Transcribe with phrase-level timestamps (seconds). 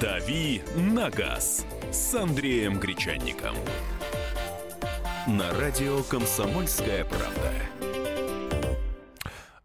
[0.00, 3.54] «Дави на газ» с Андреем Гречанником.
[5.26, 7.52] На радио «Комсомольская правда».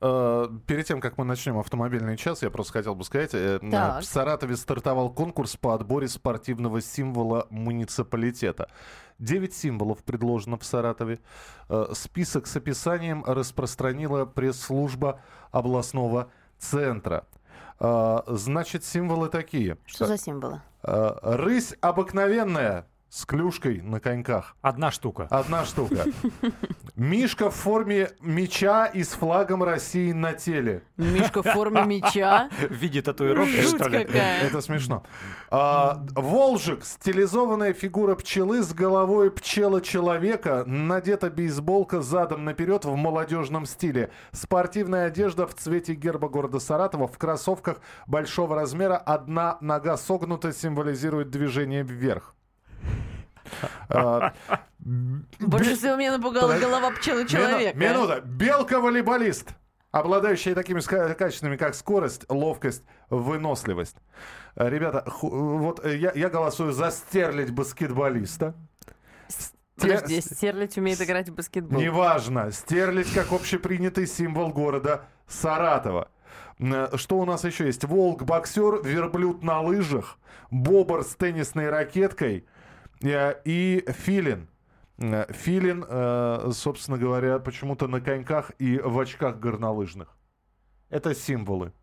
[0.02, 4.02] Э, перед тем, как мы начнем автомобильный час, я просто хотел бы сказать, э, Так.
[4.04, 8.68] в Саратове стартовал конкурс по отборе спортивного символа муниципалитета.
[9.20, 11.20] Девять символов предложено в Саратове.
[11.70, 15.22] Э, Список с описанием распространила пресс-служба
[15.52, 17.26] областного центра.
[17.80, 19.78] Э, Значит, символы такие.
[19.86, 20.62] Что за символы?
[20.84, 24.58] Э, Рысь обыкновенная с клюшкой на коньках.
[24.62, 25.28] Одна штука.
[25.30, 26.04] Одна штука.
[26.98, 30.84] Мишка в форме меча и с флагом России на теле.
[30.98, 32.50] Мишка в форме меча.
[32.70, 34.04] В виде татуировки, Жуть что ли?
[34.04, 34.42] какая.
[34.42, 35.04] Это смешно.
[35.50, 44.12] А, Волжик, стилизованная фигура пчелы с головой пчела-человека, надета бейсболка задом наперед в молодежном стиле.
[44.34, 51.30] Спортивная одежда в цвете герба города Саратова, в кроссовках большого размера, одна нога согнута, символизирует
[51.30, 52.35] движение вверх.
[53.90, 54.34] А,
[54.80, 57.78] Больше всего меня напугала голова пчелы человека.
[57.78, 58.22] Мину- Минута.
[58.22, 59.50] Белка-волейболист.
[59.92, 60.82] Обладающая такими
[61.14, 63.96] качествами, как скорость, ловкость, выносливость.
[64.58, 68.56] Э, Ребята, вот э, я, я голосую за стерлить баскетболиста.
[69.80, 71.82] Подожди, Стер- Стерлить умеет играть в баскетбол.
[71.82, 72.52] Неважно.
[72.52, 76.10] Стерлить как общепринятый символ города Саратова.
[76.60, 77.84] М, Что у нас еще есть?
[77.86, 80.18] Волк, боксер, верблюд на лыжах,
[80.52, 82.42] бобр с теннисной ракеткой э,
[83.02, 84.48] и филин.
[84.98, 90.08] Э, Филин, э, собственно говоря, почему-то на коньках и в очках горнолыжных.
[90.90, 91.74] Это символы.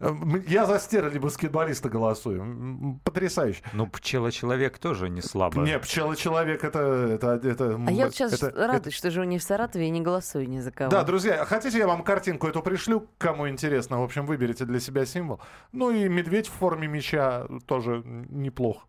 [0.00, 0.14] Э,
[0.46, 2.98] Я за стерли баскетболиста голосую.
[3.04, 3.62] Потрясающе.
[3.74, 5.60] Ну, пчела-человек тоже не слабо.
[5.60, 6.78] Не, пчела-человек это...
[6.78, 9.90] это, это А я вот сейчас это- это- радуюсь, что живу не в Саратове и
[9.90, 10.90] не голосую ни за кого.
[10.90, 14.00] Да, друзья, хотите, я вам картинку эту пришлю, кому интересно.
[14.00, 15.42] В общем, выберите для себя символ.
[15.72, 18.86] Ну и медведь в форме меча тоже неплохо.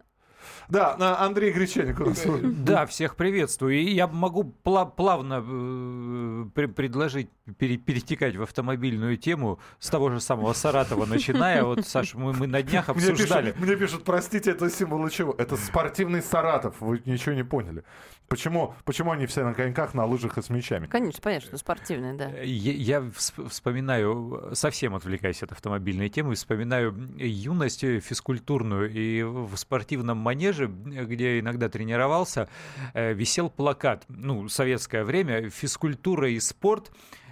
[0.69, 2.23] Да, Андрей Гречаник у нас.
[2.41, 3.73] Да, всех приветствую.
[3.75, 10.09] И я могу пла- плавно э, пре- предложить пере- перетекать в автомобильную тему с того
[10.09, 11.63] же самого Саратова, начиная.
[11.63, 13.51] Вот, Саша, мы, мы на днях Мне обсуждали.
[13.51, 15.33] пишут, мне пишут, простите, это символ чего?
[15.37, 16.75] Это спортивный Саратов.
[16.79, 17.83] Вы ничего не поняли.
[18.31, 20.87] Почему, почему они все на коньках, на лыжах и с мечами?
[20.87, 22.29] Конечно, понятно, что спортивный, да.
[22.41, 28.89] Я, я всп- вспоминаю, совсем отвлекаясь от автомобильной темы, вспоминаю юность физкультурную.
[28.89, 32.47] И в спортивном манеже, где иногда тренировался,
[32.93, 34.05] э, висел плакат.
[34.07, 36.89] Ну, советское время, физкультура и спорт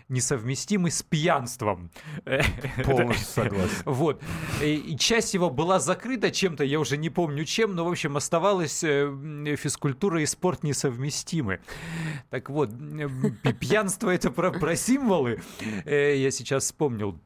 [0.09, 1.91] несовместимы с пьянством.
[2.83, 3.81] Полностью согласен.
[3.85, 4.21] Вот.
[4.61, 8.83] И, часть его была закрыта чем-то, я уже не помню чем, но, в общем, оставалось
[8.83, 11.59] э, физкультура и спорт несовместимы.
[12.29, 12.71] Так вот,
[13.59, 15.41] пьянство это про, про символы.
[15.85, 17.19] Э, Я сейчас вспомнил.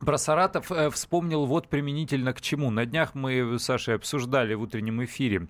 [0.00, 2.70] Про Саратов э, вспомнил вот применительно к чему.
[2.70, 5.48] На днях мы с Сашей обсуждали в утреннем эфире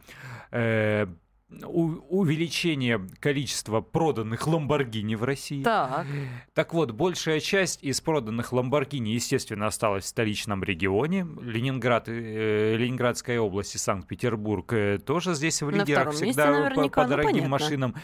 [1.63, 5.63] увеличение количества проданных Ламборгини в России.
[5.63, 6.07] Так,
[6.55, 11.27] Так вот, большая часть из проданных Ламборгини, естественно, осталась в столичном регионе.
[11.41, 16.89] Ленинград, э, Ленинградская область и Санкт-Петербург э, тоже здесь в лидерах втором месте всегда по,
[16.89, 17.49] по ну, дорогим понятно.
[17.49, 17.95] машинам.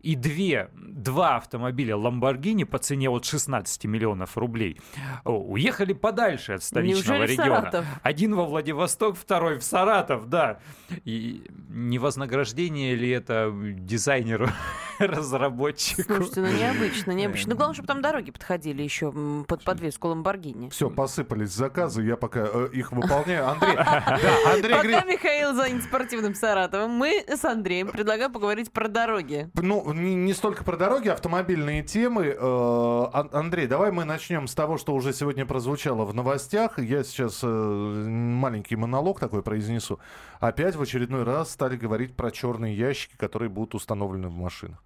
[0.00, 4.80] И две, два автомобиля Ламборгини по цене от 16 миллионов рублей
[5.24, 7.60] уехали подальше от столичного Неужели региона.
[7.60, 7.86] Саратов?
[8.02, 10.60] Один во Владивосток, второй в Саратов, да.
[11.04, 14.48] И не вознаграждение ли это дизайнеру,
[14.98, 16.02] разработчику?
[16.02, 17.50] слушайте, ну необычно, необычно.
[17.50, 19.12] Ну, главное, чтобы там дороги подходили еще
[19.46, 20.68] под подвеску Ламборгини.
[20.70, 23.48] Все, посыпались заказы, я пока э, их выполняю.
[23.48, 24.18] Андрей, да,
[24.52, 29.50] Андрей Пока Михаил занят спортивным Саратовым, мы с Андреем предлагаем поговорить про дороги.
[29.54, 32.36] Ну, не, не столько про дороги, автомобильные темы.
[32.38, 36.78] Э, Ан- Андрей, давай мы начнем с того, что уже сегодня прозвучало в новостях.
[36.78, 40.00] Я сейчас э, маленький монолог такой произнесу.
[40.40, 44.82] Опять в очередной раз стали говорить про черные ящики, которые будут установлены в машинах.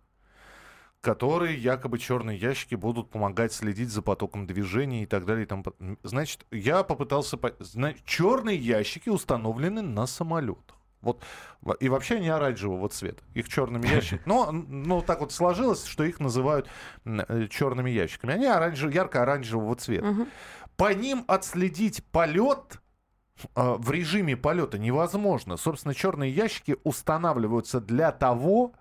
[1.01, 5.45] Которые якобы черные ящики будут помогать следить за потоком движения и так далее.
[5.45, 7.37] И под- Значит, я попытался...
[7.37, 10.77] по- зна- Черные ящики установлены на самолетах.
[11.01, 11.21] Вот.
[11.61, 13.25] Во- И вообще они оранжевого цвета.
[13.35, 14.23] Их черными ящиками.
[14.27, 16.69] Но ну, так вот сложилось, что их называют
[17.05, 18.35] м, черными ящиками.
[18.35, 18.93] Они оранжев...
[18.95, 20.07] ярко-оранжевого цвета.
[20.07, 20.29] Мгм.
[20.77, 22.79] По ним отследить полет э,
[23.55, 25.57] в режиме полета невозможно.
[25.57, 28.73] Собственно, черные ящики устанавливаются для того,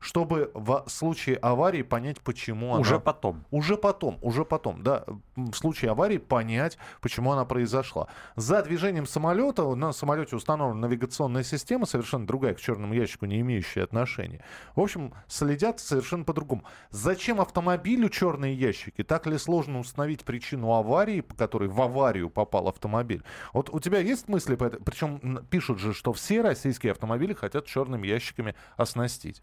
[0.00, 3.00] чтобы в случае аварии понять, почему Уже она...
[3.00, 3.44] потом.
[3.50, 5.04] Уже потом, уже потом, да.
[5.36, 8.08] В случае аварии понять, почему она произошла.
[8.34, 13.82] За движением самолета на самолете установлена навигационная система, совершенно другая, к черному ящику не имеющая
[13.82, 14.42] отношения.
[14.74, 16.64] В общем, следят совершенно по-другому.
[16.90, 19.04] Зачем автомобилю черные ящики?
[19.04, 23.22] Так ли сложно установить причину аварии, по которой в аварию попал автомобиль?
[23.52, 24.84] Вот у тебя есть мысли по этому?
[24.84, 29.42] Причем пишут же, что все российские автомобили хотят черными ящиками оснастить.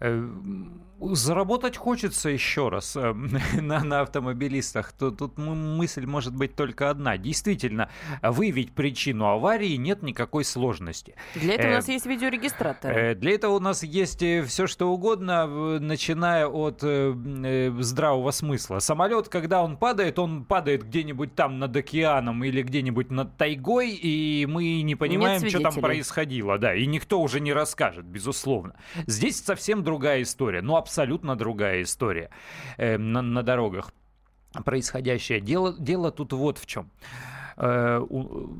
[0.00, 0.28] Э,
[1.00, 3.12] заработать хочется еще раз э,
[3.60, 4.92] на, на автомобилистах.
[4.92, 7.16] Тут, тут мысль может быть только одна.
[7.16, 7.90] Действительно,
[8.22, 11.14] выявить причину аварии нет никакой сложности.
[11.34, 12.96] Для этого э, у нас есть видеорегистратор.
[12.96, 18.80] Э, для этого у нас есть все, что угодно, начиная от э, здравого смысла.
[18.80, 24.46] Самолет, когда он падает, он падает где-нибудь там над океаном или где-нибудь над тайгой, и
[24.46, 26.58] мы не понимаем, что там происходило.
[26.58, 28.74] Да, и никто уже не расскажет, безусловно.
[29.06, 32.28] Здесь совсем другая история, ну абсолютно другая история
[32.76, 33.90] э, на, на дорогах
[34.64, 35.40] происходящее.
[35.40, 36.90] Дело, дело тут вот в чем.
[37.56, 38.50] Э, у,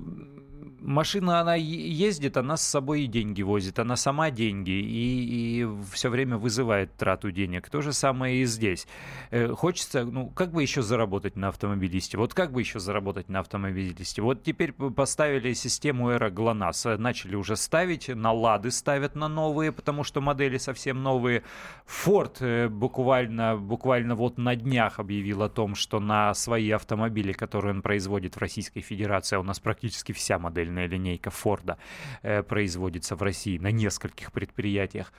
[0.81, 6.09] машина, она ездит, она с собой и деньги возит, она сама деньги и, и все
[6.09, 7.69] время вызывает трату денег.
[7.69, 8.87] То же самое и здесь.
[9.31, 12.19] Э, хочется, ну, как бы еще заработать на автомобилисте?
[12.19, 14.23] Вот как бы еще заработать на автомобилисте?
[14.23, 20.05] Вот теперь поставили систему Эра GLONASS, начали уже ставить, на Лады ставят на новые, потому
[20.05, 21.43] что модели совсем новые.
[21.87, 27.75] Ford э, буквально, буквально вот на днях объявил о том, что на свои автомобили, которые
[27.75, 31.79] он производит в Российской Федерации, а у нас практически вся модель модельная линейка Форда
[32.23, 35.13] э, производится в России на нескольких предприятиях,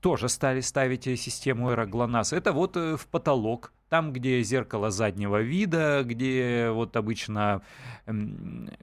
[0.00, 2.32] тоже стали ставить систему аэроглонасс.
[2.32, 7.62] Это вот э, в потолок, там, где зеркало заднего вида, где вот обычно,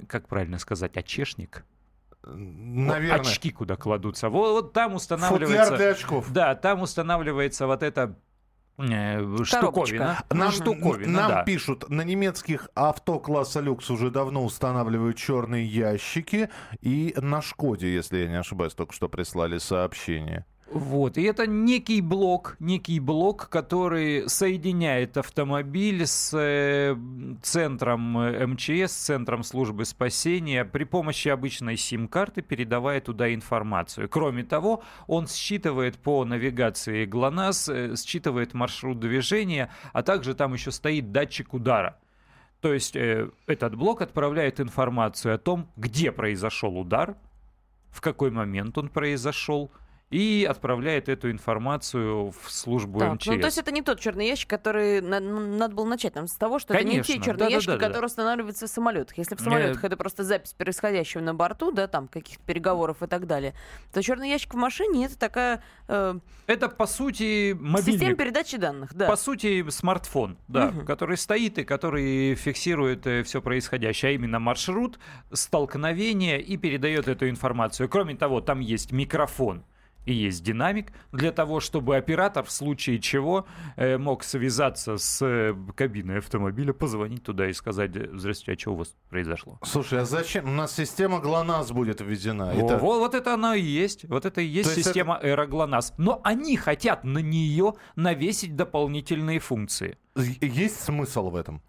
[0.07, 1.65] как правильно сказать, очешник,
[2.25, 3.19] Наверное.
[3.19, 4.29] Очки куда кладутся.
[4.29, 5.71] Вот, вот там устанавливается...
[5.71, 6.31] Футляр для очков.
[6.31, 8.15] Да, там устанавливается вот это Э,
[9.43, 10.23] штуковина.
[10.29, 11.43] Нам, штуковина, нам да.
[11.43, 16.49] пишут, на немецких авто класса люкс уже давно устанавливают черные ящики.
[16.81, 20.45] И на Шкоде, если я не ошибаюсь, только что прислали сообщение.
[20.73, 26.95] Вот, и это некий блок, некий блок, который соединяет автомобиль с э,
[27.43, 34.09] центром э, МЧС, центром службы спасения, при помощи обычной сим-карты передавая туда информацию.
[34.09, 40.71] Кроме того, он считывает по навигации ГЛОНАСС, э, считывает маршрут движения, а также там еще
[40.71, 41.99] стоит датчик удара.
[42.61, 47.15] То есть э, этот блок отправляет информацию о том, где произошел удар,
[47.91, 49.69] в какой момент он произошел,
[50.13, 53.25] и отправляет эту информацию в службу так, МЧС.
[53.25, 56.35] Ну, то есть это не тот черный ящик, который на, надо было начать нам с
[56.35, 56.99] того, что Конечно.
[56.99, 58.05] это не те черные да, ящики, да, да, которые да.
[58.05, 59.17] устанавливаются в самолетах.
[59.17, 59.85] Если в самолетах Нет.
[59.85, 63.55] это просто запись происходящего на борту, да, там каких-то переговоров и так далее,
[63.91, 65.63] то черный ящик в машине это такая...
[65.87, 67.93] Э, это по сути мобильный...
[67.93, 69.07] Система передачи данных, да.
[69.07, 70.85] По сути смартфон, да, угу.
[70.85, 74.99] который стоит и который фиксирует э, все происходящее, а именно маршрут,
[75.31, 77.89] столкновение и передает эту информацию.
[77.89, 79.63] Кроме того, там есть микрофон
[80.05, 83.45] и есть динамик для того, чтобы оператор в случае чего
[83.75, 88.75] э, мог связаться с э, кабиной автомобиля, позвонить туда и сказать, здравствуйте, а что у
[88.75, 89.59] вас произошло?
[89.63, 90.45] Слушай, а зачем?
[90.45, 92.51] У нас система ГЛОНАСС будет введена.
[92.51, 92.77] О, это...
[92.77, 94.05] Вот, вот это она и есть.
[94.05, 95.27] Вот это и есть То система это...
[95.27, 95.93] Эра ГЛОНАСС.
[95.97, 99.97] Но они хотят на нее навесить дополнительные функции.
[100.15, 101.61] Есть смысл в этом?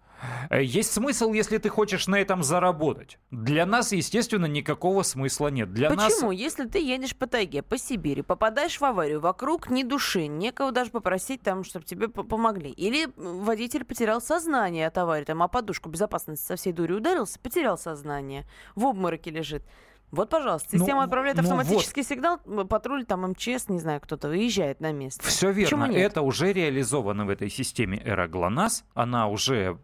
[0.49, 3.17] Э, есть смысл, если ты хочешь на этом заработать.
[3.31, 5.73] Для нас, естественно, никакого смысла нет.
[5.73, 6.31] Для Почему?
[6.31, 6.39] Нас...
[6.39, 10.91] Если ты едешь по тайге, по Сибири, попадаешь в аварию, вокруг ни души, некого даже
[10.91, 12.71] попросить там, чтобы тебе помогли.
[12.71, 17.77] Или водитель потерял сознание от аварии, там, а подушку безопасности со всей дури ударился, потерял
[17.77, 19.63] сознание, в обмороке лежит.
[20.11, 22.07] Вот, пожалуйста, ну, система ну, отправляет автоматический вот.
[22.07, 22.37] сигнал,
[22.69, 25.23] патруль, там МЧС, не знаю, кто-то выезжает на место.
[25.27, 25.91] Все верно.
[25.91, 28.85] Это уже реализовано в этой системе Эра ГЛОНАСС.
[28.93, 29.77] Она уже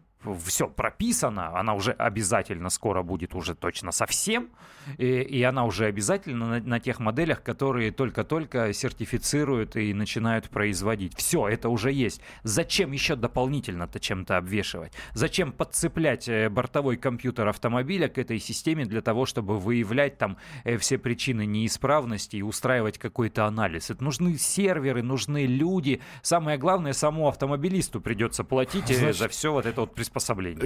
[0.44, 4.50] все прописано, она уже обязательно скоро будет уже точно совсем,
[4.98, 11.16] и, и она уже обязательно на, на тех моделях, которые только-только сертифицируют и начинают производить.
[11.16, 12.20] Все, это уже есть.
[12.42, 14.92] Зачем еще дополнительно-то чем-то обвешивать?
[15.14, 20.76] Зачем подцеплять э, бортовой компьютер автомобиля к этой системе для того, чтобы выявлять там э,
[20.78, 23.90] все причины неисправности и устраивать какой-то анализ?
[23.90, 26.00] Это нужны серверы, нужны люди.
[26.22, 29.16] Самое главное, самому автомобилисту придется платить э, Значит...
[29.16, 30.11] за все вот это вот приспособление.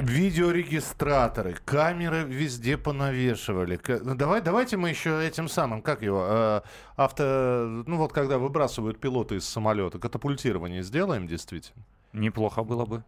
[0.01, 3.81] Видеорегистраторы, камеры везде понавешивали.
[4.03, 6.61] Ну, давай, давайте мы еще этим самым, как его, э,
[6.97, 11.85] авто, ну вот когда выбрасывают пилоты из самолета, катапультирование сделаем действительно?
[12.13, 13.05] Неплохо было бы.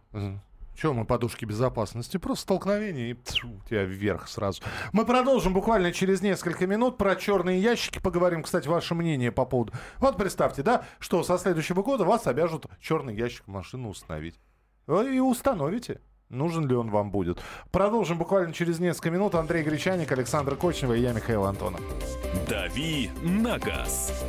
[0.75, 2.15] Чего мы подушки безопасности?
[2.15, 4.61] Просто столкновение и тьфу, тебя вверх сразу.
[4.93, 6.97] Мы продолжим буквально через несколько минут.
[6.97, 8.43] Про черные ящики поговорим.
[8.43, 9.73] Кстати, ваше мнение по поводу...
[9.97, 14.39] Вот представьте, да, что со следующего года вас обяжут черный ящик в машину установить.
[14.87, 15.99] И установите.
[16.29, 17.39] Нужен ли он вам будет?
[17.71, 19.33] Продолжим буквально через несколько минут.
[19.33, 21.81] Андрей Гречаник, Александр Кочнева и я, Михаил Антонов.
[22.47, 24.23] «Дави на газ»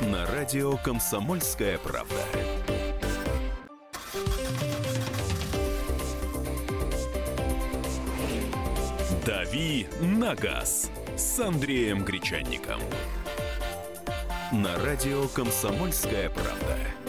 [0.00, 2.16] на радио «Комсомольская правда».
[9.24, 12.80] «Дави на газ» с Андреем Гречанником.
[14.50, 17.03] На радио «Комсомольская правда».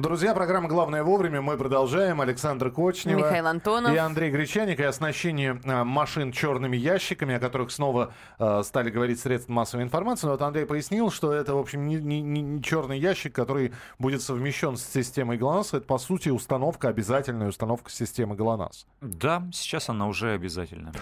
[0.00, 1.40] Друзья, программа «Главное вовремя».
[1.40, 2.20] Мы продолжаем.
[2.20, 3.18] Александр Кочнева.
[3.18, 3.94] Михаил Антонов.
[3.94, 4.78] И Андрей Гречаник.
[4.78, 10.26] И оснащение а, машин черными ящиками, о которых снова а, стали говорить средства массовой информации.
[10.26, 14.20] Но вот Андрей пояснил, что это, в общем, не, не, не черный ящик, который будет
[14.20, 15.72] совмещен с системой ГЛОНАСС.
[15.72, 18.86] Это, по сути, установка, обязательная установка системы ГЛОНАСС.
[19.00, 20.92] Да, сейчас она уже обязательна.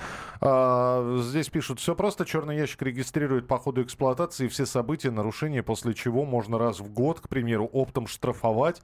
[0.40, 2.24] А, здесь пишут, все просто.
[2.24, 7.20] Черный ящик регистрирует по ходу эксплуатации все события, нарушения, после чего можно раз в год,
[7.20, 8.83] к примеру, оптом штрафовать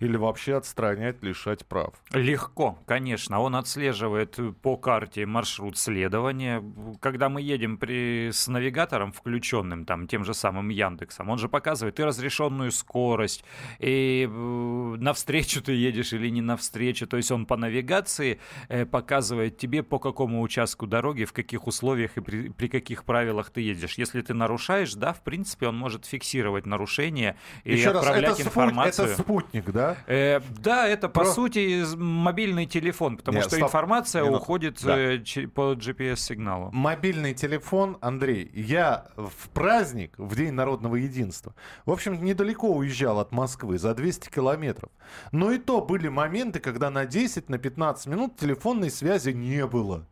[0.00, 1.94] или вообще отстранять, лишать прав?
[2.12, 3.40] Легко, конечно.
[3.40, 6.62] Он отслеживает по карте маршрут следования.
[7.00, 11.98] Когда мы едем при, с навигатором включенным, там, тем же самым Яндексом, он же показывает
[11.98, 13.44] и разрешенную скорость,
[13.80, 17.06] и э, навстречу ты едешь или не навстречу.
[17.06, 18.38] То есть он по навигации
[18.68, 23.50] э, показывает тебе, по какому участку дороги, в каких условиях и при, при каких правилах
[23.50, 23.98] ты едешь.
[23.98, 28.48] Если ты нарушаешь, да, в принципе, он может фиксировать нарушение и Еще отправлять раз, это
[28.48, 29.08] информацию.
[29.08, 29.87] Спут, это спутник, да?
[30.06, 33.68] Э, да, это по Про- сути мобильный телефон, потому Нет, что стоп.
[33.68, 34.42] информация Минуту.
[34.42, 34.98] уходит Да.
[34.98, 35.18] э,
[35.54, 36.70] по GPS-сигналу.
[36.72, 41.54] Мобильный телефон, Андрей, я в праздник, в День народного единства,
[41.86, 44.90] в общем, недалеко уезжал от Москвы, за 200 километров.
[45.32, 50.06] Но и то были моменты, когда на 10, на 15 минут телефонной связи не было.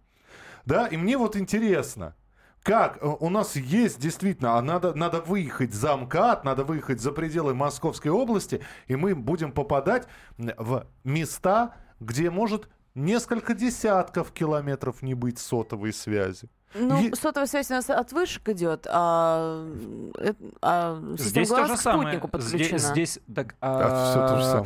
[0.65, 2.15] Да, и мне вот интересно,
[2.67, 7.13] как э, у нас есть действительно, а надо, надо выехать за МКАД, надо выехать за
[7.13, 15.15] пределы Московской области, и мы будем попадать в места, где может несколько десятков километров не
[15.15, 16.51] быть сотовой связи.
[16.75, 19.67] Ну, Е- сотовая связь у нас от вышек идет, а,
[20.19, 22.19] э, а Здесь то ГЛОНАСС же к самое.
[22.19, 22.79] спутнику Здесь, подключена.
[22.79, 24.65] здесь так, А, то а.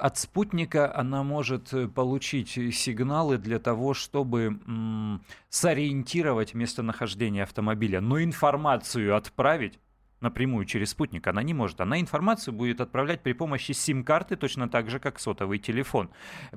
[0.00, 8.22] От спутника она может э, получить сигналы для того, чтобы м, сориентировать местонахождение автомобиля, но
[8.22, 9.78] информацию отправить
[10.20, 11.80] напрямую через спутник она не может.
[11.80, 16.10] Она информацию будет отправлять при помощи сим-карты точно так же, как сотовый телефон,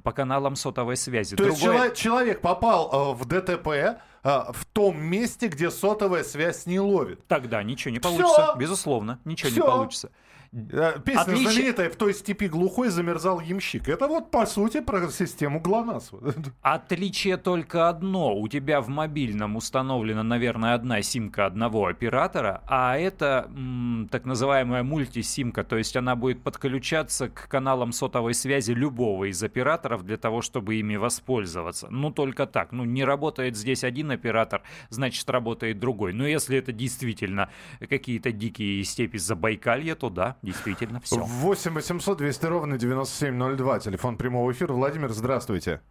[0.03, 1.35] по каналам сотовой связи.
[1.35, 6.23] То есть Другое- чело- человек попал э, в ДТП э, в том месте, где сотовая
[6.23, 7.25] связь не ловит.
[7.27, 8.55] Тогда ничего не получится.
[8.57, 9.65] Безусловно, ничего не Всё.
[9.65, 10.11] получится.
[10.53, 13.87] Э, Песня Отличие- знаменитая «В той степи глухой замерзал ямщик».
[13.87, 16.11] Это вот, по сути, про систему ГЛОНАСС.
[16.61, 18.35] Отличие только одно.
[18.37, 24.83] У тебя в мобильном установлена, наверное, одна симка одного оператора, а это м, так называемая
[24.83, 30.41] мультисимка, то есть она будет подключаться к каналам сотовой связи любого из операторов для того,
[30.41, 31.87] чтобы ими воспользоваться.
[31.89, 32.73] Ну, только так.
[32.73, 36.11] Ну, не работает здесь один оператор, значит, работает другой.
[36.11, 41.17] Но если это действительно какие-то дикие степи Забайкалья, то да, действительно, все.
[41.17, 43.79] 8 800 200 ровно 9702.
[43.79, 44.73] Телефон прямого эфира.
[44.73, 45.81] Владимир, здравствуйте.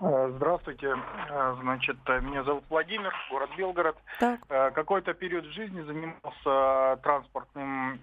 [0.00, 0.94] Э, Здравствуйте.
[1.30, 3.96] Э, Значит, э, меня зовут Владимир, город Белгород.
[4.20, 4.40] Так.
[4.74, 7.98] Какой-то период в жизни занимался транспортным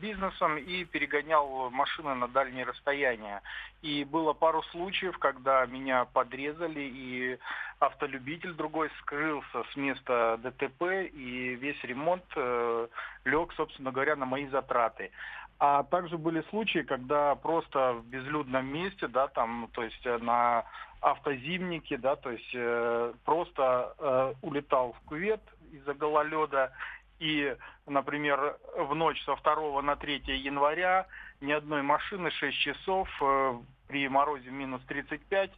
[0.00, 3.42] бизнесом и перегонял машины на дальние расстояния.
[3.82, 7.38] И было пару случаев, когда меня подрезали, и
[7.80, 10.82] автолюбитель другой скрылся с места ДТП,
[11.12, 12.88] и весь ремонт э,
[13.24, 15.10] лег, собственно говоря, на мои затраты.
[15.58, 20.64] А также были случаи, когда просто в безлюдном месте, да, там, то есть э, на
[21.00, 25.40] автозимнике, да, то есть э, просто э, улетал в кювет
[25.72, 26.72] из-за гололеда,
[27.18, 27.56] и,
[27.86, 31.06] например, в ночь со 2 на 3 января
[31.40, 33.58] ни одной машины 6 часов э,
[33.88, 35.50] при морозе минус 35,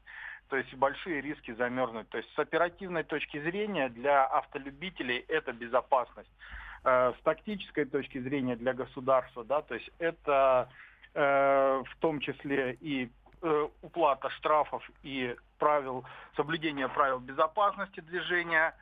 [0.53, 2.11] то есть большие риски замерзнуть.
[2.11, 6.29] То есть с оперативной точки зрения для автолюбителей это безопасность.
[6.85, 10.69] Э, с тактической точки зрения для государства, да, то есть это
[11.15, 16.05] э, в том числе и э, уплата штрафов и правил,
[16.37, 18.75] соблюдение правил безопасности движения.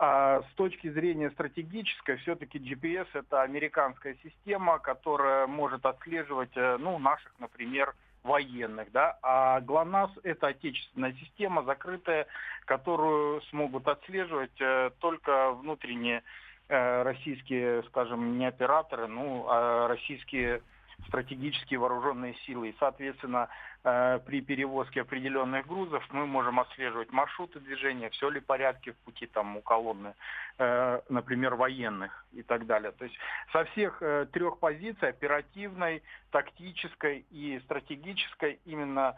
[0.00, 7.32] А с точки зрения стратегической, все-таки GPS это американская система, которая может отслеживать, ну, наших,
[7.38, 12.26] например, военных, да, а ГЛОНАСС это отечественная система, закрытая,
[12.64, 16.22] которую смогут отслеживать э, только внутренние
[16.68, 20.62] э, российские, скажем, не операторы, ну, а российские
[21.08, 22.70] стратегические вооруженные силы.
[22.70, 23.48] И, соответственно,
[23.84, 28.96] э, при перевозке определенных грузов мы можем отслеживать маршруты движения, все ли в порядке в
[28.98, 30.14] пути там у колонны,
[30.58, 32.92] э, например, военных и так далее.
[32.92, 33.16] То есть
[33.52, 39.14] со всех э, трех позиций, оперативной, тактической и стратегической, именно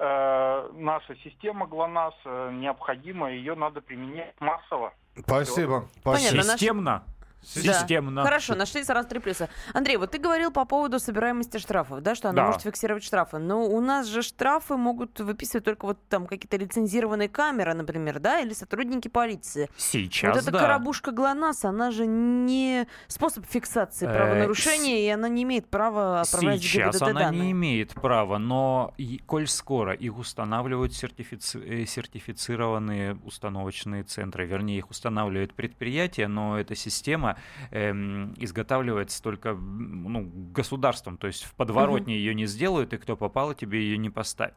[0.00, 2.14] наша система ГЛОНАСС
[2.52, 4.94] необходима, ее надо применять массово.
[5.16, 5.88] Спасибо.
[6.04, 7.02] Понятно, Системно.
[7.42, 8.22] Системно.
[8.22, 8.24] Да.
[8.24, 9.48] Хорошо, нашли сразу три плюса.
[9.72, 12.46] Андрей, вот ты говорил по поводу собираемости штрафов, да, что она да.
[12.46, 13.38] может фиксировать штрафы.
[13.38, 18.40] Но у нас же штрафы могут выписывать только вот там какие-то лицензированные камеры, например, да,
[18.40, 19.70] или сотрудники полиции.
[19.76, 20.58] Сейчас, Вот эта да.
[20.58, 26.60] коробушка ГЛОНАСС, она же не способ фиксации э, правонарушения, и она не имеет права отправлять
[26.60, 27.40] Сейчас она данные.
[27.40, 28.94] не имеет права, но
[29.26, 31.58] коль скоро их устанавливают сертифици...
[31.58, 37.36] Э, сертифицированные установочные центры, вернее, их устанавливает предприятие, но эта система система
[37.70, 42.18] эм, изготавливается только ну, государством, то есть в подворотне угу.
[42.18, 44.54] ее не сделают, и кто попало, тебе ее не поставит.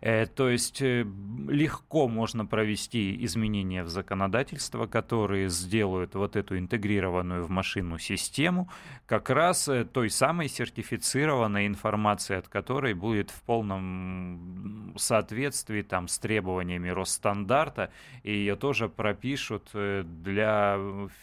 [0.00, 1.06] Э, то есть э,
[1.48, 8.68] легко можно провести изменения в законодательство, которые сделают вот эту интегрированную в машину систему
[9.06, 16.18] как раз э, той самой сертифицированной информации, от которой будет в полном соответствии там, с
[16.18, 17.90] требованиями Росстандарта,
[18.22, 20.78] и ее тоже пропишут э, для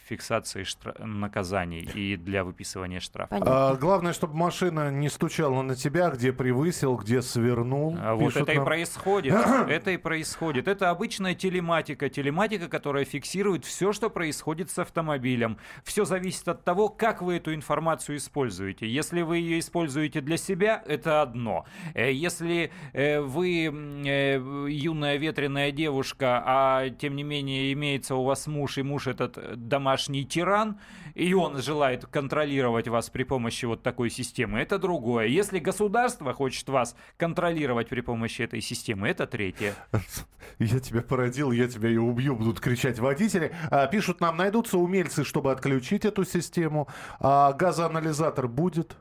[0.07, 3.38] фиксации штрафа наказаний и для выписывания штрафа.
[3.41, 7.98] А, главное, чтобы машина не стучала на тебя, где превысил, где свернул.
[8.00, 8.63] А вот это нам...
[8.63, 9.34] и происходит.
[9.70, 10.67] это и происходит.
[10.67, 12.10] Это обычная телематика.
[12.10, 15.58] Телематика, которая фиксирует все, что происходит с автомобилем.
[15.84, 18.88] Все зависит от того, как вы эту информацию используете.
[18.88, 21.65] Если вы ее используете для себя, это одно.
[21.94, 28.48] Э, если э, вы э, юная ветреная девушка, а тем не менее имеется у вас
[28.48, 30.76] муж, и муж этот домашний тиран,
[31.15, 35.27] и он желает контролировать вас при помощи вот такой системы, это другое.
[35.27, 39.75] Если государство хочет вас контролировать при помощи этой системы, это третье.
[40.60, 43.53] Я тебя породил, я тебя и убью, будут кричать водители.
[43.69, 46.88] А, пишут нам, найдутся умельцы, чтобы отключить эту систему.
[47.19, 48.98] А газоанализатор будет?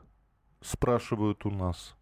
[0.61, 1.96] Спрашивают у нас.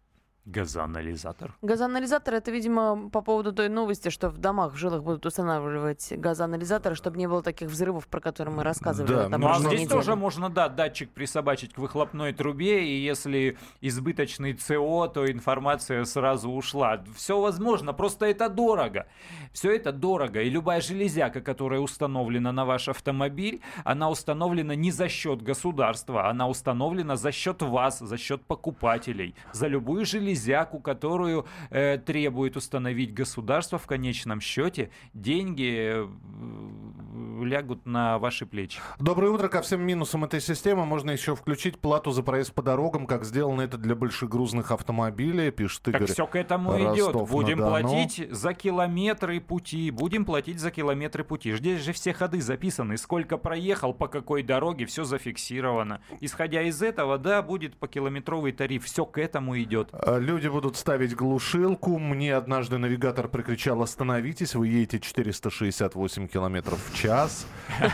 [0.46, 1.56] Газоанализатор.
[1.60, 6.94] Газоанализатор это, видимо, по поводу той новости, что в домах в жилах будут устанавливать газоанализаторы,
[6.94, 9.28] чтобы не было таких взрывов, про которые мы рассказывали.
[9.28, 14.56] Да, ну а здесь тоже можно, да, датчик присобачить к выхлопной трубе, и если избыточный
[14.56, 17.02] СО, то информация сразу ушла.
[17.16, 19.08] Все возможно, просто это дорого.
[19.52, 25.08] Все это дорого, и любая железяка, которая установлена на ваш автомобиль, она установлена не за
[25.08, 29.34] счет государства, она установлена за счет вас, за счет покупателей.
[29.52, 37.86] За любую железяку железяку, которую э, требует установить государство, в конечном счете деньги э, лягут
[37.86, 38.78] на ваши плечи.
[38.98, 39.48] Доброе утро.
[39.48, 43.62] Ко всем минусам этой системы можно еще включить плату за проезд по дорогам, как сделано
[43.62, 46.00] это для большегрузных автомобилей, пишет Игорь.
[46.02, 47.14] Так все к этому идет.
[47.14, 51.52] Будем платить за километры пути, будем платить за километры пути.
[51.56, 56.00] Здесь же все ходы записаны, сколько проехал, по какой дороге, все зафиксировано.
[56.20, 58.84] Исходя из этого, да, будет по километровый тариф.
[58.84, 59.90] Все к этому идет.
[60.26, 61.98] А, Люди будут ставить глушилку.
[61.98, 67.46] Мне однажды навигатор прикричал «Остановитесь, вы едете 468 километров в час».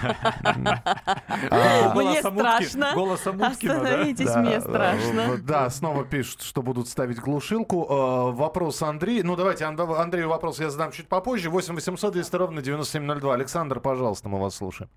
[1.51, 2.93] А, мне страшно.
[3.13, 5.39] Остановитесь, мне страшно.
[5.39, 7.87] Да, снова пишут, что будут ставить глушилку.
[7.89, 9.23] А, вопрос Андрей.
[9.23, 11.51] Ну, давайте Андрею вопрос я задам чуть попозже.
[11.51, 13.35] 8 800 200 ровно 9702.
[13.35, 14.91] Александр, пожалуйста, мы вас слушаем.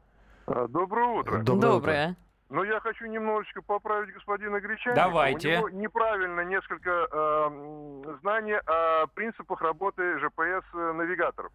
[0.47, 1.43] Доброе утро.
[1.43, 2.15] Доброе.
[2.49, 4.95] Но я хочу немножечко поправить господина Гречанина.
[4.95, 5.49] Давайте.
[5.49, 11.51] У него неправильно несколько э, знаний о принципах работы ЖПС-навигаторов.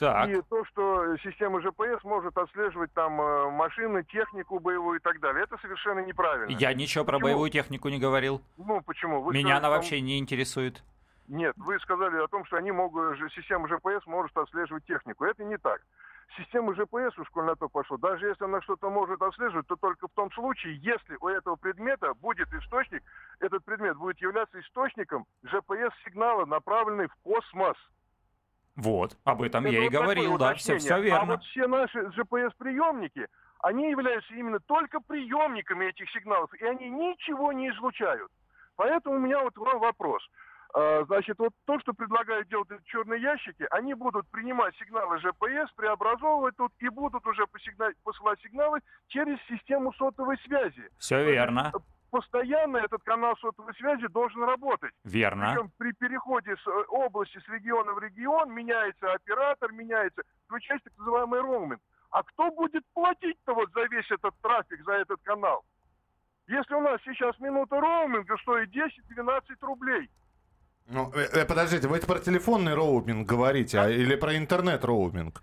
[0.00, 0.28] Так.
[0.28, 5.44] И то, что система ЖПС может отслеживать там э, машины, технику боевую и так далее,
[5.44, 6.50] это совершенно неправильно.
[6.50, 8.42] Я ничего про боевую технику не говорил.
[8.58, 9.22] Ну, почему?
[9.22, 10.82] Вы Меня сказали, она вообще не интересует.
[11.28, 15.24] Нет, вы сказали о том, что они могут, система ЖПС может отслеживать технику.
[15.24, 15.80] Это не так
[16.36, 20.08] система GPS уж коль на то пошло, даже если она что-то может отслеживать, то только
[20.08, 23.02] в том случае, если у этого предмета будет источник,
[23.40, 27.76] этот предмет будет являться источником GPS-сигнала, направленный в космос.
[28.76, 31.20] Вот, об этом Это я вот и говорил, да, все, все верно.
[31.20, 33.28] А вот все наши GPS-приемники,
[33.60, 38.30] они являются именно только приемниками этих сигналов, и они ничего не излучают.
[38.76, 40.22] Поэтому у меня вот вам вопрос–
[41.06, 46.56] значит, вот то, что предлагают делать эти черные ящики, они будут принимать сигналы ЖПС, преобразовывать
[46.56, 47.44] тут и будут уже
[48.02, 50.90] посылать сигналы через систему сотовой связи.
[50.98, 51.72] Все верно.
[52.10, 54.92] Постоянно этот канал сотовой связи должен работать.
[55.04, 55.52] Верно.
[55.52, 60.98] Причем при переходе с э, области, с региона в регион меняется оператор, меняется, включается так
[60.98, 61.80] называемый роуминг.
[62.10, 65.64] А кто будет платить-то вот за весь этот трафик, за этот канал?
[66.46, 70.08] Если у нас сейчас минута роуминга стоит 10-12 рублей.
[70.86, 75.42] Ну, э, э, подождите, вы это про телефонный роуминг говорите, а, или про интернет-роуминг?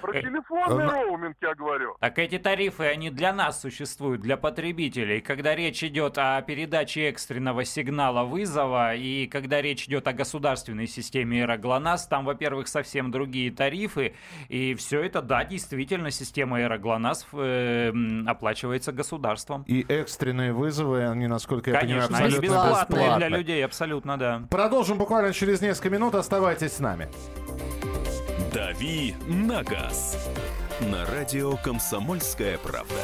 [0.00, 1.96] Про Э, телефонный э, роуминг я говорю.
[2.00, 5.20] Так эти тарифы, они для нас существуют, для потребителей.
[5.20, 11.42] Когда речь идет о передаче экстренного сигнала вызова и когда речь идет о государственной системе
[11.42, 14.14] Аэроглонасс, там, во-первых, совсем другие тарифы.
[14.48, 17.92] И все это, да, действительно, система Аэроглонасс э,
[18.26, 19.64] оплачивается государством.
[19.66, 23.28] И экстренные вызовы, они, насколько я Конечно, понимаю, они абсолютно бесплатные бесплатны.
[23.28, 24.42] для людей, абсолютно, да.
[24.50, 26.14] Продолжим буквально через несколько минут.
[26.14, 27.08] Оставайтесь с нами.
[28.54, 30.16] «Дави на газ»
[30.80, 32.94] на радио «Комсомольская правда».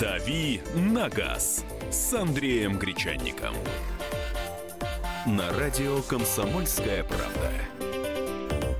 [0.00, 3.54] «Дави на газ» с Андреем Гречанником.
[5.26, 7.91] На радио «Комсомольская правда».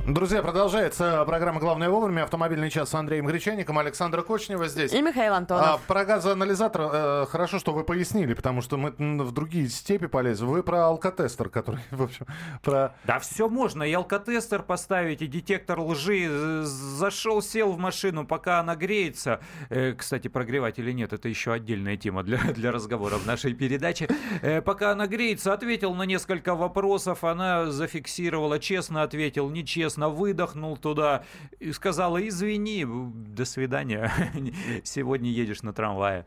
[0.04, 2.24] Друзья, продолжается программа «Главное вовремя».
[2.24, 3.78] Автомобильный час с Андреем Гречаником.
[3.78, 4.92] Александра Кочнева здесь.
[4.92, 5.80] И Михаил А, Антонов.
[5.82, 10.48] про газоанализатор э, хорошо, что вы пояснили, потому что мы в другие степи полезем.
[10.48, 12.26] Вы про алкотестер, который, в общем,
[12.64, 12.96] про...
[13.04, 16.64] Да все можно, и алкотестер поставить, и детектор лжи.
[16.64, 19.38] Зашел, сел в машину, пока она греется.
[19.70, 24.08] Э, кстати, прогревать или нет, это еще отдельная тема для, для разговора в нашей передаче.
[24.42, 31.24] Э, пока она греется, ответил на несколько вопросов, она зафиксировала, честно ответил, нечестно, выдохнул туда
[31.60, 34.10] и сказала, извини, до свидания,
[34.84, 36.26] сегодня едешь на трамвае.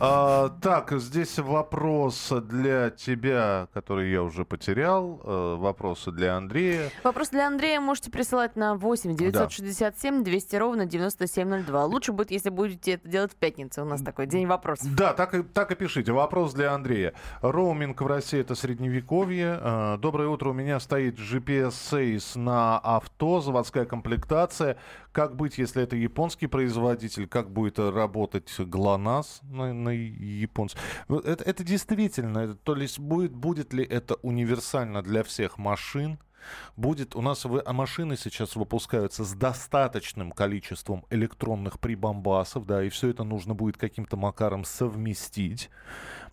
[0.00, 5.20] А, так, здесь вопрос для тебя, который я уже потерял.
[5.24, 6.90] э, вопросы для Андрея.
[7.02, 11.84] Вопрос для Андрея можете присылать на 8 967 200 ровно 9702.
[11.86, 13.82] Лучше будет, если будете это делать в пятницу.
[13.82, 14.94] У нас такой день вопросов.
[14.94, 16.12] Да, так и, так и пишите.
[16.12, 17.14] Вопрос для Андрея.
[17.42, 19.58] Роуминг в России это средневековье.
[19.60, 20.50] Э, Доброе утро.
[20.50, 24.76] У меня стоит GPS-сейс на авто, заводская комплектация.
[25.12, 27.26] Как быть, если это японский производитель?
[27.26, 30.80] Как будет работать ГЛОНАСС на, на японцем?
[31.08, 36.18] Вот Это, это действительно, то есть будет, будет ли это универсально для всех машин?
[36.76, 42.88] Будет у нас вы- а машины сейчас выпускаются с достаточным количеством электронных прибамбасов, да, и
[42.88, 45.70] все это нужно будет каким-то макаром совместить.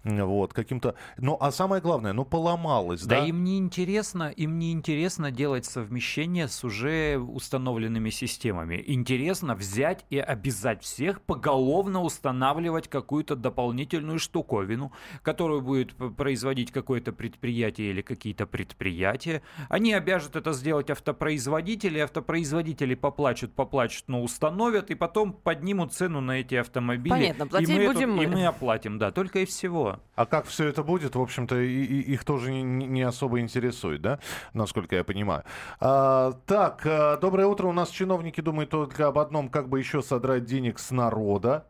[0.04, 0.96] Вот, каким-то.
[1.18, 3.22] Ну, а самое главное, ну, поломалось, да?
[3.22, 8.84] Да, им не интересно, им не интересно делать совмещение с уже установленными системами.
[8.86, 17.92] Интересно взять и обязать всех поголовно устанавливать какую-то дополнительную штуковину, которую будет производить какое-то предприятие
[17.92, 19.42] или какие-то предприятия.
[19.70, 26.42] Они обяжут это сделать автопроизводители, автопроизводители поплачут, поплачут, но установят, и потом поднимут цену на
[26.42, 27.10] эти автомобили.
[27.14, 28.24] Понятно, и платить мы эту- будем мы.
[28.24, 29.93] И мы оплатим, да, только и всего.
[30.16, 34.02] А как все это будет, в общем-то, и- и- их тоже не, не особо интересует,
[34.02, 34.20] да,
[34.54, 35.44] насколько я понимаю.
[35.80, 37.68] А, так, а, доброе утро.
[37.68, 41.66] У нас чиновники думают только об одном, как бы еще содрать денег с народа.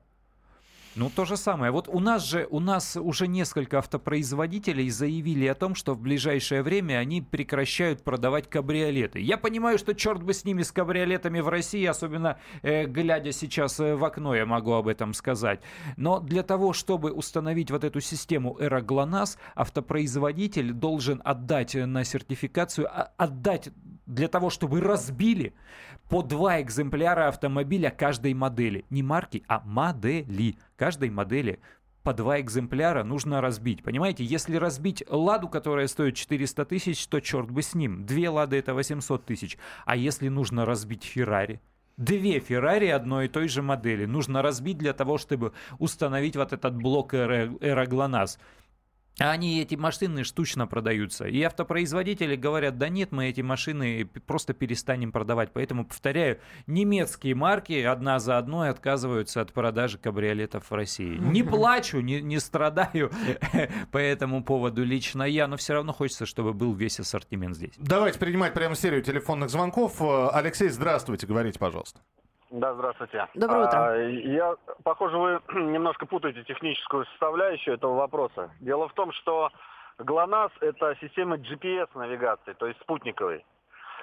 [0.96, 1.72] Ну, то же самое.
[1.72, 6.62] Вот у нас же, у нас уже несколько автопроизводителей заявили о том, что в ближайшее
[6.62, 9.20] время они прекращают продавать кабриолеты.
[9.20, 13.80] Я понимаю, что черт бы с ними, с кабриолетами в России, особенно э, глядя сейчас
[13.80, 15.62] э, в окно, я могу об этом сказать.
[15.98, 23.12] Но для того, чтобы установить вот эту систему Эроглонас, автопроизводитель должен отдать на сертификацию, а-
[23.18, 23.70] отдать
[24.06, 25.54] для того, чтобы разбили
[26.10, 28.86] по два экземпляра автомобиля каждой модели.
[28.90, 30.58] Не марки, а модели.
[30.76, 31.60] Каждой модели
[32.04, 33.82] по два экземпляра нужно разбить.
[33.82, 38.06] Понимаете, если разбить «Ладу», которая стоит 400 тысяч, то черт бы с ним.
[38.06, 39.58] Две «Лады»— это 800 тысяч.
[39.86, 41.62] А если нужно разбить «Феррари»?
[41.96, 46.76] Две Феррари одной и той же модели нужно разбить для того, чтобы установить вот этот
[46.76, 48.40] блок Эро- Эроглонас.
[49.20, 51.26] А они, эти машины, штучно продаются.
[51.26, 55.52] И автопроизводители говорят, да нет, мы эти машины просто перестанем продавать.
[55.54, 61.18] Поэтому, повторяю, немецкие марки одна за одной отказываются от продажи кабриолетов в России.
[61.18, 63.12] Не плачу, не, не страдаю
[63.92, 67.74] по этому поводу лично я, но все равно хочется, чтобы был весь ассортимент здесь.
[67.78, 70.02] Давайте принимать прямо серию телефонных звонков.
[70.02, 72.00] Алексей, здравствуйте, говорите, пожалуйста.
[72.54, 73.28] Да, здравствуйте.
[73.34, 73.80] Доброе утро.
[73.80, 78.52] А, я, похоже, вы немножко путаете техническую составляющую этого вопроса.
[78.60, 79.50] Дело в том, что
[79.98, 83.44] ГЛОНАСС– это система GPS-навигации, то есть спутниковой.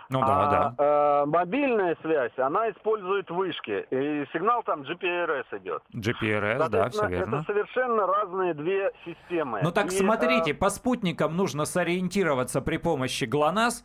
[0.08, 1.22] Ну да, а, да.
[1.22, 5.84] э, мобильная связь, она использует вышки, и сигнал там GPRS идет.
[5.94, 7.36] GPRS, да, все верно.
[7.36, 9.60] Это совершенно разные две системы.
[9.62, 13.84] Ну так И, смотрите, э, по спутникам нужно сориентироваться при помощи ГЛОНАСС,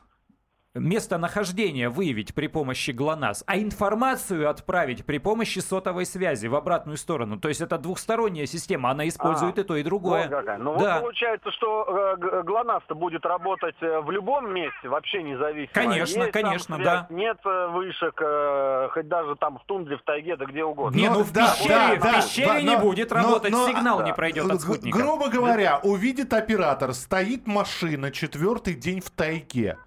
[0.76, 7.40] местонахождение выявить при помощи ГЛОНАСС, а информацию отправить при помощи сотовой связи в обратную сторону.
[7.40, 10.24] То есть это двухсторонняя система, она использует А, и то, и другое.
[10.24, 10.58] Вот какая.
[10.58, 10.96] Ну Да.
[10.96, 15.74] вот получается, что э, ГЛОНАСС-то будет работать э, в любом месте, вообще независимо.
[15.74, 17.08] Конечно, Есть там конечно, связь, да.
[17.10, 20.96] Нет э, вышек, э, хоть даже там в тундре, в тайге, да где угодно.
[20.98, 23.52] Не, Но- ну в да, пещере, да, в пещере да, не но- будет но- работать,
[23.52, 24.16] но- сигнал не да.
[24.16, 24.98] пройдет от спутника.
[24.98, 29.78] Грубо говоря, увидит оператор, стоит машина четвертый день в тайге.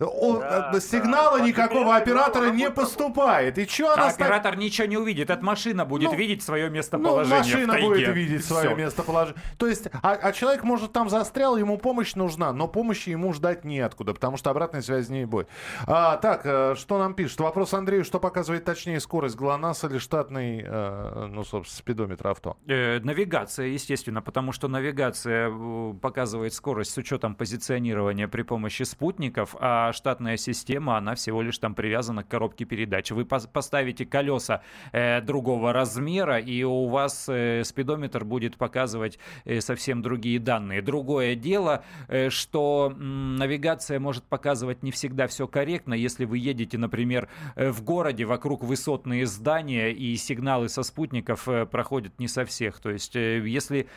[0.00, 1.44] О, Да, сигнала да.
[1.46, 3.58] никакого оператора не поступает.
[3.58, 4.26] И что А она стоит?
[4.26, 7.88] оператор ничего не увидит, эта машина будет Ну, видеть свое Ну, местоположение в машина тайге.
[7.88, 8.54] будет видеть Всё.
[8.54, 9.42] свое местоположение.
[9.56, 13.64] То есть, а, а человек, может, там застрял, ему помощь нужна, но помощи ему ждать
[13.64, 15.48] неоткуда, потому что обратной связи не будет.
[15.86, 17.40] А, так, э, что нам пишет?
[17.40, 22.56] Вопрос Андрею, что показывает точнее скорость ГЛОНАСС или штатный, э, ну, собственно, спидометр авто?
[22.68, 29.56] Э, навигация, естественно, потому что навигация э, показывает скорость с учетом позиционирования при помощи спутников,
[29.58, 33.10] а штатная система, она всего лишь там привязана к коробке передач.
[33.10, 39.60] Вы пос- поставите колеса э, другого размера, и у вас э, спидометр будет показывать э,
[39.60, 40.82] совсем другие данные.
[40.82, 46.78] Другое дело, э, что м, навигация может показывать не всегда все корректно, если вы едете,
[46.78, 52.44] например, э, в городе, вокруг высотные здания, и сигналы со спутников э, проходят не со
[52.44, 52.80] всех.
[52.80, 53.88] То есть, э, если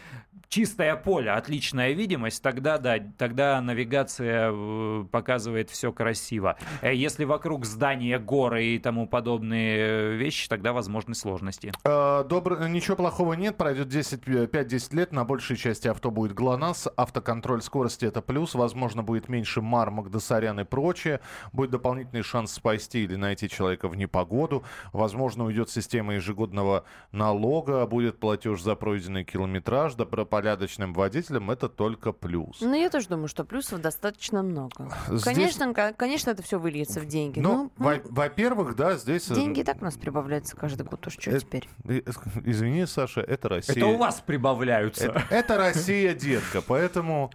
[0.49, 6.55] чистое поле, отличная видимость, тогда да, тогда навигация э, показывает все красиво.
[6.81, 11.71] Э, Если вокруг здания горы и тому подобные э, вещи, тогда возможны сложности.
[11.83, 16.33] Э, добро- Ничего плохого нет, пройдет 10, э, 5-10 лет, на большей части авто будет
[16.33, 21.19] ГЛОНАСС, автоконтроль скорости это плюс, возможно, будет меньше мар, Магдасарян и прочее,
[21.53, 24.63] будет дополнительный шанс спасти или найти человека в непогоду,
[24.93, 32.57] возможно, уйдет система ежегодного налога, будет платеж за пройденный километраж, добропорядочным водителям это только плюс.
[32.61, 34.91] Ну, я тоже думаю, что плюсов достаточно много.
[35.07, 37.39] Здесь- Конечно, ко- конечно, это все выльется в деньги.
[37.39, 39.29] Ну, Ну, во- во-первых, да, здесь...
[39.29, 41.05] э, деньги и так у нас прибавляются каждый год.
[41.07, 41.67] Уж что э, теперь?
[41.85, 42.01] э,
[42.45, 43.75] Извини, Саша, это Россия.
[43.75, 45.05] Это у вас прибавляются.
[45.05, 47.31] Это, это Россия, детка, поэтому...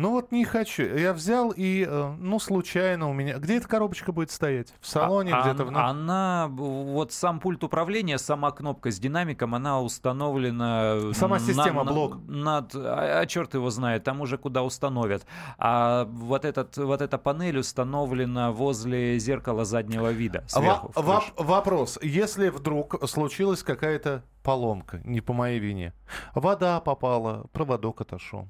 [0.00, 0.82] Ну вот не хочу.
[0.82, 3.36] Я взял и, э, ну, случайно у меня...
[3.36, 4.72] Где эта коробочка будет стоять?
[4.80, 5.76] В салоне, А- где-то в...
[5.76, 11.12] Она, вот сам пульт управления, сама кнопка с динамиком, она установлена...
[11.12, 12.16] Сама система, на- блок.
[12.26, 15.26] Над, а, черт его знает, там уже куда установят.
[15.58, 20.44] А вот, этот, вот эта панель установлена возле зеркала заднего вида.
[20.54, 21.32] Во- Сверху, в крыше.
[21.36, 21.98] вопрос.
[22.00, 25.92] Если вдруг случилась какая-то поломка, не по моей вине,
[26.34, 28.48] вода попала, проводок отошел,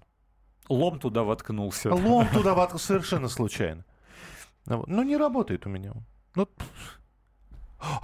[0.68, 1.92] Лом туда воткнулся.
[1.94, 3.84] лом туда ват- совершенно случайно.
[4.66, 4.84] Ну.
[4.86, 5.92] Ну, не работает у меня.
[6.36, 7.00] Ну, пф.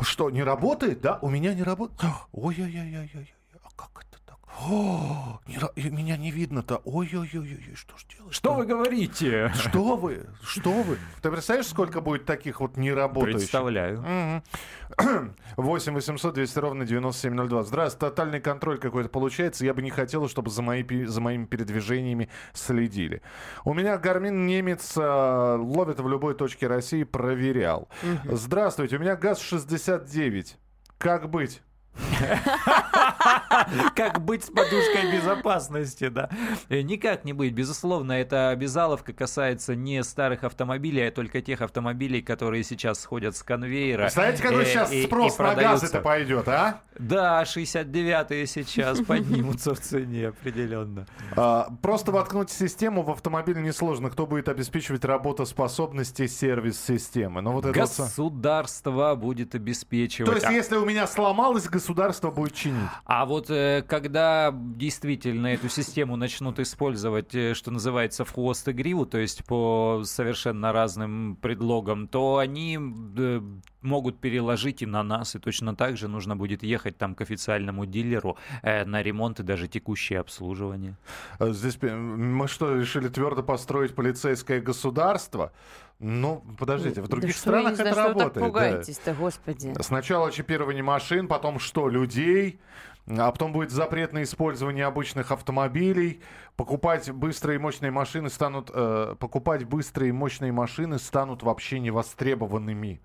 [0.01, 1.01] что, не работает?
[1.01, 2.13] Да, у меня не работает.
[2.33, 3.35] Ой-ой-ой-ой-ой.
[3.63, 4.39] А как это так?
[4.59, 6.81] О, не меня не видно-то.
[6.85, 8.35] Ой-ой-ой-ой, что ж делать?
[8.35, 9.53] Что вы говорите?
[9.55, 10.27] Что вы?
[10.43, 10.99] Что вы?
[11.21, 13.41] Ты представляешь, сколько будет таких вот неработающих?
[13.41, 14.01] Представляю.
[14.01, 15.37] Мгм.
[15.57, 17.65] 8 800 200 ровно 9702.
[17.65, 19.65] Здравствуйте, тотальный контроль какой-то получается.
[19.65, 23.21] Я бы не хотела, чтобы за, мои, за моими передвижениями следили.
[23.65, 27.89] У меня Гармин немец э, ловит в любой точке России, проверял.
[28.25, 30.55] Здравствуйте, у меня ГАЗ-69.
[30.99, 31.63] Как быть?
[33.95, 36.29] Как быть с подушкой безопасности, да?
[36.69, 37.53] Э, Никак не быть.
[37.53, 43.43] Безусловно, эта обязаловка касается не старых автомобилей, а только тех автомобилей, которые сейчас сходят с
[43.43, 44.03] конвейера.
[44.03, 46.81] Представляете, какой э, сейчас спрос на газ это пойдет, а?
[46.99, 51.07] Да, 69-е сейчас поднимутся в цене определенно.
[51.37, 54.11] А, Просто воткнуть систему в автомобиль несложно.
[54.11, 57.43] Кто будет обеспечивать работоспособности сервис-системы?
[57.43, 60.31] Ну, вот Государство будет обеспечивать.
[60.31, 62.89] То есть, А- если у меня сломалось, государство будет чинить.
[63.05, 68.73] А вот э, когда действительно эту систему начнут использовать, э, что называется, в хвост и
[68.73, 73.41] гриву, то есть по совершенно разным предлогам, то они э,
[73.83, 77.87] могут переложить и на нас, и точно так же нужно будет ехать там к официальному
[77.87, 80.97] дилеру на ремонт и даже текущее обслуживание.
[81.39, 85.53] Здесь мы что, решили твердо построить полицейское государство?
[85.99, 88.35] Ну, подождите, в других да что, странах знаю, это что вы так работает.
[88.35, 88.47] да.
[88.47, 89.75] пугаетесь-то, господи.
[89.81, 92.61] Сначала чипирование машин, потом что, людей,
[93.09, 96.23] а потом будет запрет на использование обычных автомобилей.
[96.57, 103.01] Покупать быстрые и мощные машины станут, э, покупать быстрые и мощные машины станут вообще невостребованными.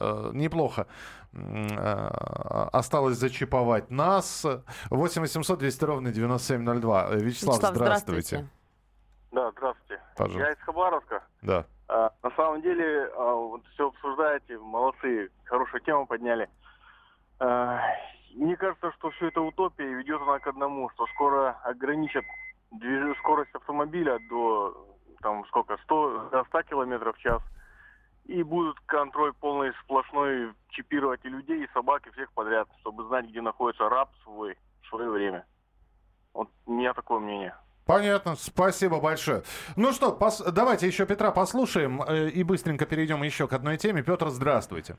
[0.00, 0.86] Э, неплохо.
[1.32, 4.44] Э, Осталось зачиповать нас.
[4.90, 7.08] 8 800 200 ровно 9702.
[7.10, 8.48] Э, Вячеслав, Вячеслав, здравствуйте.
[9.30, 10.02] Да, здравствуйте.
[10.16, 10.40] Пожалуйста.
[10.40, 11.22] Я из Хабаровска.
[11.42, 11.66] Да.
[11.88, 16.48] А, на самом деле, а, вот все обсуждаете, молодцы, хорошую тему подняли.
[17.40, 17.80] А,
[18.34, 22.24] мне кажется, что все это утопия и ведет она к одному, что скоро ограничат
[23.18, 24.94] скорость автомобиля до
[25.24, 27.42] там сколько, 100, до 100 километров в час.
[28.26, 33.26] И будут контроль полный сплошной чипировать и людей, и собак, и всех подряд, чтобы знать,
[33.26, 35.46] где находится раб свой в свое время.
[36.32, 37.54] Вот у меня такое мнение.
[37.86, 39.42] Понятно, спасибо большое.
[39.76, 40.40] Ну что, пос...
[40.40, 44.02] давайте еще Петра послушаем э, и быстренько перейдем еще к одной теме.
[44.02, 44.96] Петр, здравствуйте.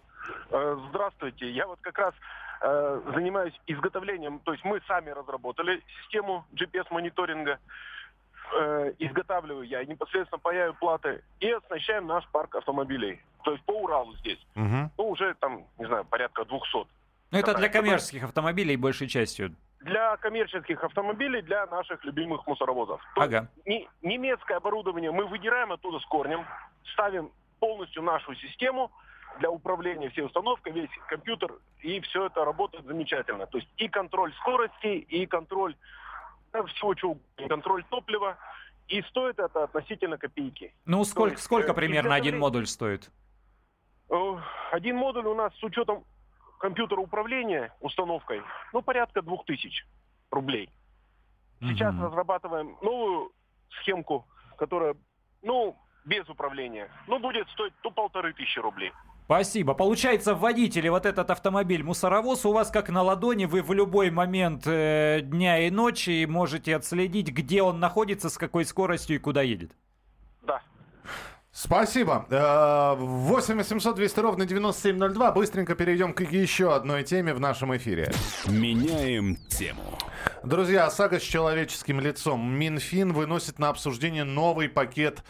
[0.51, 1.49] Э, Здравствуйте.
[1.49, 2.13] Я вот как раз
[2.61, 7.59] э, занимаюсь изготовлением, то есть мы сами разработали систему GPS-мониторинга.
[8.53, 13.21] Э, изготавливаю я непосредственно паяю платы и оснащаем наш парк автомобилей.
[13.43, 14.39] То есть по Уралу здесь.
[14.55, 14.91] Мгм.
[14.97, 16.87] Ну, уже там, не знаю, порядка 200.
[17.31, 19.55] Ну, это для коммерческих автомобилей большей частью.
[19.85, 22.99] Для коммерческих автомобилей, для наших любимых мусоровозов.
[23.13, 23.47] То Ага.
[23.67, 26.43] не- немецкое оборудование мы выдираем оттуда с корнем,
[26.93, 28.91] ставим полностью нашу систему
[29.37, 33.45] для управления всей установкой, весь компьютер, и все это работает замечательно.
[33.45, 35.75] То есть и контроль скорости, и контроль
[36.51, 38.37] да, всего чего, угодно, и контроль топлива,
[38.87, 40.73] и стоит это относительно копейки.
[40.85, 43.11] Ну, сколько, есть, сколько э, примерно один модуль стоит?
[44.09, 44.15] Э,
[44.71, 46.05] Один модуль у нас с учетом
[46.59, 48.41] компьютера управления установкой,
[48.73, 49.85] ну, порядка двух тысяч
[50.31, 50.69] рублей.
[51.61, 52.05] Сейчас Мгм.
[52.05, 53.31] разрабатываем новую
[53.81, 54.25] схемку,
[54.57, 54.95] которая,
[55.41, 58.91] ну, без управления, ну, будет стоить ну, полторы тысячи рублей.
[59.25, 59.73] Спасибо.
[59.73, 65.21] Получается, водители, вот этот автомобиль-мусоровоз у вас как на ладони, вы в любой момент э,
[65.23, 69.71] дня и ночи можете отследить, где он находится, с какой скоростью и куда едет.
[71.57, 72.25] Спасибо.
[72.29, 75.31] Э, 8 800 200 ровно 9702.
[75.31, 78.11] Быстренько перейдем к еще одной теме в нашем эфире.
[78.45, 79.97] Меняем тему.
[80.43, 82.45] Друзья, САГА с человеческим лицом.
[82.45, 85.23] Минфин выносит на обсуждение новый пакет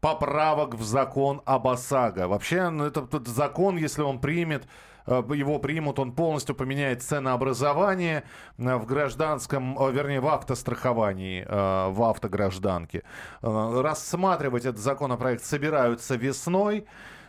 [0.00, 2.26] поправок в закон об ОСАГО.
[2.26, 4.64] Вообще, ну, этот, этот закон, если он примет,
[5.08, 8.24] его примут, он полностью поменяет ценообразование
[8.58, 13.02] э, в гражданском, э, вернее, в автостраховании, э, в автогражданке.
[13.42, 16.86] Э, Рассматривать этот законопроект собираются весной.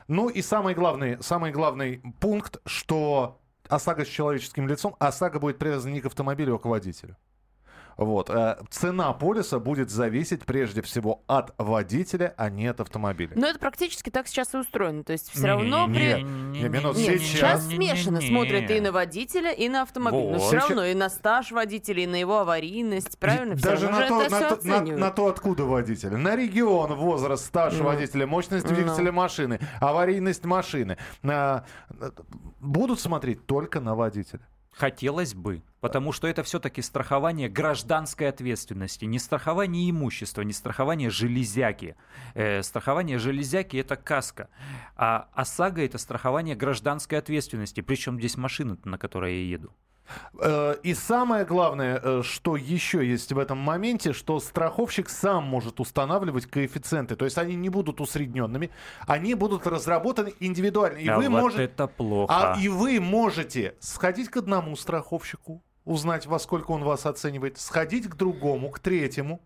[0.07, 3.39] Ну и самый главный, самый главный пункт, что
[3.69, 7.15] ОСАГО с человеческим лицом, ОСАГО будет привязан не к автомобилю, а к водителю.
[7.99, 8.29] Вот.
[8.29, 13.33] э, Цена полиса будет зависеть прежде всего от водителя, а не от автомобиля.
[13.35, 15.03] Но это практически так сейчас и устроено.
[15.03, 16.23] То есть все равно при...
[16.23, 17.65] Минут Нет, сейчас.
[17.65, 20.31] сейчас смешано смотрят и на водителя, и на автомобиль.
[20.31, 23.19] Но все равно и на стаж водителя, и на его аварийность.
[23.19, 23.57] Правильно?
[23.57, 26.15] Всё Даже равно на то, это на, то, на- на то, откуда водитель.
[26.15, 30.97] На регион, возраст, стаж водителя, мощность двигателя машины, аварийность машины.
[32.61, 34.47] Будут смотреть только на водителя.
[34.71, 41.95] Хотелось бы, потому что это все-таки страхование гражданской ответственности, не страхование имущества, не страхование железяки.
[42.33, 44.49] Э, страхование железяки это каска,
[44.95, 47.81] а ОСАГО это страхование гражданской ответственности.
[47.81, 49.73] Причем здесь машина, на которой я еду.
[50.39, 55.79] Э, И самое главное, э, что еще есть в этом моменте, что страховщик сам может
[55.79, 57.15] устанавливать коэффициенты.
[57.15, 58.69] То есть они не будут усредненными,
[59.07, 60.97] они будут разработаны индивидуально.
[60.97, 61.63] И а вы вот можете...
[61.63, 62.33] это плохо.
[62.33, 68.07] А и вы можете сходить к одному страховщику, узнать, во сколько он вас оценивает, сходить
[68.07, 69.41] к другому, к третьему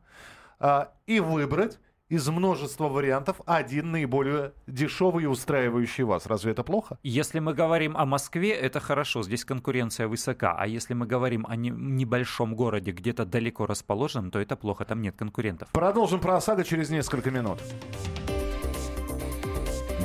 [0.60, 6.26] а, и выбрать из множества вариантов один наиболее дешевый и устраивающий вас.
[6.28, 7.00] Разве это плохо?
[7.02, 10.56] Если мы говорим о Москве, это хорошо, здесь конкуренция высока.
[10.58, 15.02] А если мы говорим о не- небольшом городе, где-то далеко расположенном, то это плохо, там
[15.02, 15.70] нет конкурентов.
[15.72, 17.60] Продолжим про ОСАГО через несколько минут.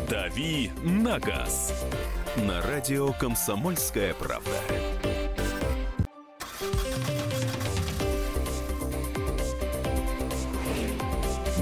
[0.08, 1.84] «Дави на газ»
[2.36, 4.50] на радио «Комсомольская правда».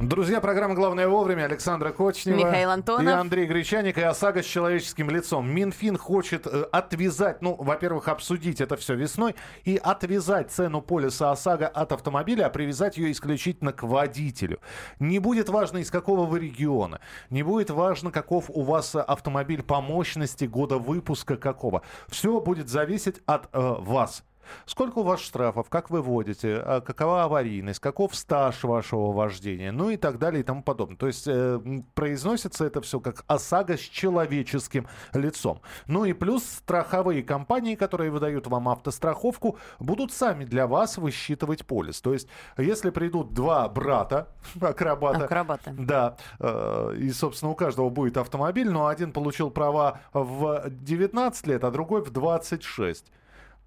[0.00, 1.46] Друзья, программа «Главное вовремя».
[1.46, 2.36] Александра Кочнева.
[2.36, 3.04] Михаил Антонов.
[3.04, 3.98] И Андрей Гречаник.
[3.98, 5.50] И ОСАГО с человеческим лицом.
[5.50, 9.34] Минфин хочет э, отвязать, ну, во-первых, обсудить это все весной,
[9.64, 14.60] и отвязать цену полиса ОСАГО от автомобиля, а привязать ее исключительно к водителю.
[15.00, 17.00] Не будет важно, из какого вы региона.
[17.28, 21.82] Не будет важно, каков у вас автомобиль по мощности, года выпуска какого.
[22.06, 24.22] Все будет зависеть от э, вас.
[24.66, 29.90] Сколько у вас штрафов, как вы водите, а какова аварийность, каков стаж вашего вождения, ну
[29.90, 30.96] и так далее и тому подобное.
[30.96, 31.60] То есть э,
[31.94, 35.60] произносится это все как ОСАГО с человеческим лицом.
[35.86, 42.00] Ну и плюс страховые компании, которые выдают вам автостраховку, будут сами для вас высчитывать полис.
[42.00, 44.28] То есть если придут два брата,
[44.60, 45.74] акробата, Акробаты.
[45.76, 51.64] да, э, и, собственно, у каждого будет автомобиль, но один получил права в 19 лет,
[51.64, 53.06] а другой в 26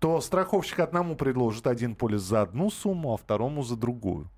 [0.02, 4.32] то страховщик одному предложит один полис за одну сумму, а второму за другую.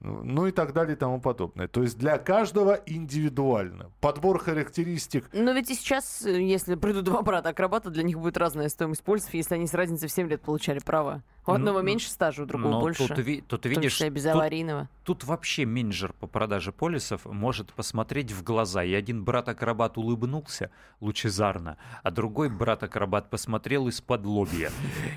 [0.00, 1.68] ну и так далее и тому подобное.
[1.68, 3.92] То есть для каждого индивидуально.
[4.00, 5.28] Подбор характеристик.
[5.32, 9.34] Но ведь и сейчас, э, если придут два брата-акробата, для них будет разная стоимость полисов,
[9.34, 11.22] если они с разницей в 7 лет получали права.
[11.44, 13.08] У одного Ну, меньше стажа, у другого Но больше.
[13.08, 14.88] Тут, ви- тут видишь, числе без тут- аварийного.
[15.02, 18.84] Тут вообще менеджер по продаже полисов может посмотреть в глаза.
[18.84, 20.70] И один брат-акробат улыбнулся
[21.00, 24.70] лучезарно, а другой брат-акробат посмотрел из-под лобья.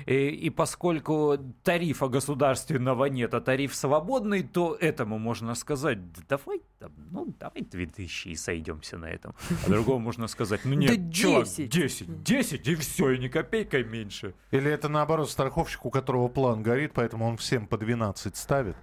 [0.06, 6.60] И, и поскольку тарифа государственного нет, а тариф свободный, то этому можно сказать, «Да давай,
[6.80, 9.34] там, ну, давай 2000 и сойдемся на этом.
[9.64, 11.68] А другому можно сказать, ну нет, Да чувак, 10.
[11.70, 14.34] 10, 10, и все, и ни копейкой меньше.
[14.50, 18.76] Или это наоборот страховщик, у которого план горит, поэтому он всем по 12 ставит.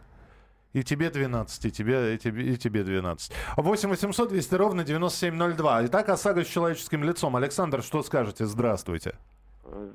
[0.73, 3.31] И тебе 12, и тебе, и тебе, и тебе 12.
[3.57, 5.85] 8 800 200 ровно 9702.
[5.85, 7.35] Итак, ОСАГО с человеческим лицом.
[7.35, 8.45] Александр, что скажете?
[8.45, 9.15] Здравствуйте.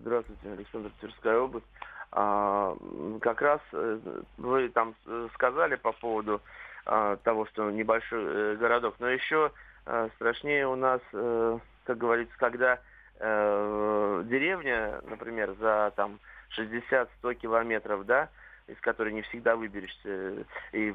[0.01, 1.67] Здравствуйте, Александр Тверская область.
[2.13, 2.77] А,
[3.21, 3.99] как раз э,
[4.39, 6.41] вы там э, сказали по поводу
[6.87, 9.53] а, того, что небольшой э, городок, но еще
[9.85, 12.79] э, страшнее у нас, э, как говорится, когда
[13.19, 16.19] э, деревня, например, за там
[16.57, 18.29] 60-100 километров, да,
[18.67, 20.95] из которой не всегда выберешься, и,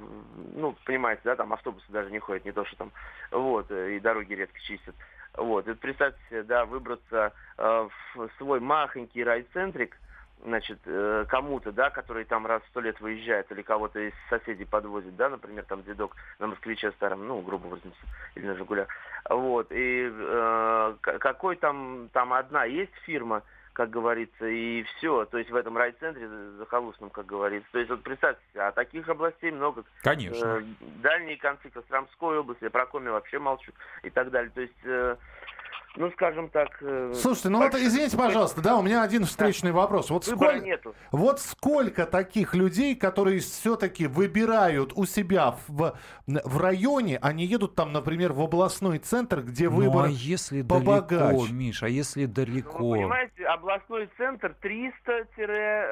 [0.53, 2.91] ну, понимаете, да, там автобусы даже не ходят, не то, что там,
[3.31, 4.95] вот, и дороги редко чистят.
[5.35, 9.97] Вот, и представьте себе, да, выбраться э, в свой махонький райцентрик,
[10.45, 14.65] значит, э, кому-то, да, который там раз в сто лет выезжает, или кого-то из соседей
[14.65, 17.97] подвозит, да, например, там дедок на москвиче старом, ну, грубо выразимся,
[18.35, 18.87] или на Жигулях.
[19.27, 23.41] Вот, и э, какой там, там одна есть фирма,
[23.73, 27.67] как говорится, и все, то есть в этом райцентре за- захолустном, как говорится.
[27.71, 29.83] То есть вот представьте себе, а таких областей много.
[30.01, 30.45] Конечно.
[30.45, 30.63] Э,
[31.01, 33.71] дальние концы Костромской области, про Коми вообще молчу
[34.03, 34.51] и так далее.
[34.53, 35.15] То есть, э,
[35.95, 36.69] ну, скажем так...
[36.81, 40.09] э, Слушайте, ну вот большой- извините, пожалуйста, да, у меня один встречный вопрос.
[40.09, 40.95] Вот Выбора сколько, нету.
[41.11, 45.93] вот сколько таких людей, которые все-таки выбирают у себя в,
[46.25, 51.25] в районе, они едут там, например, в областной центр, где Ну, выбор а если побогаче.
[51.37, 52.91] далеко, Миш, а если Ну, вы далеко?
[52.93, 55.27] понимаете, областной центр 300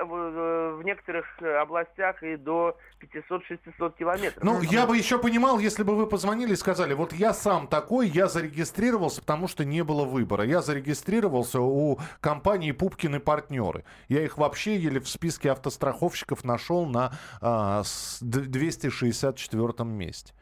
[0.06, 4.44] в, некоторых областях и до 500-600 километров.
[4.44, 8.08] Ну, я бы еще понимал, если бы вы позвонили и сказали, вот я сам такой,
[8.08, 10.44] я зарегистрировался, потому что не было выбора.
[10.46, 13.84] Я зарегистрировался у компании Пупкины партнеры.
[14.08, 20.34] Я их вообще еле в списке автостраховщиков нашел на а, с- д- 264 месте.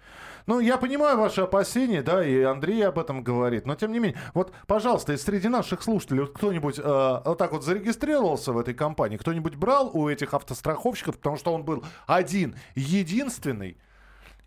[0.46, 4.20] Ну, я понимаю ваши опасения, да, и Андрей об этом говорит, но тем не менее,
[4.34, 9.18] вот, пожалуйста, из среди наших слушателей кто-нибудь э, вот так вот зарегистрировался в этой компании,
[9.18, 13.78] кто-нибудь брал у этих автостраховщиков, потому что он был один, единственный,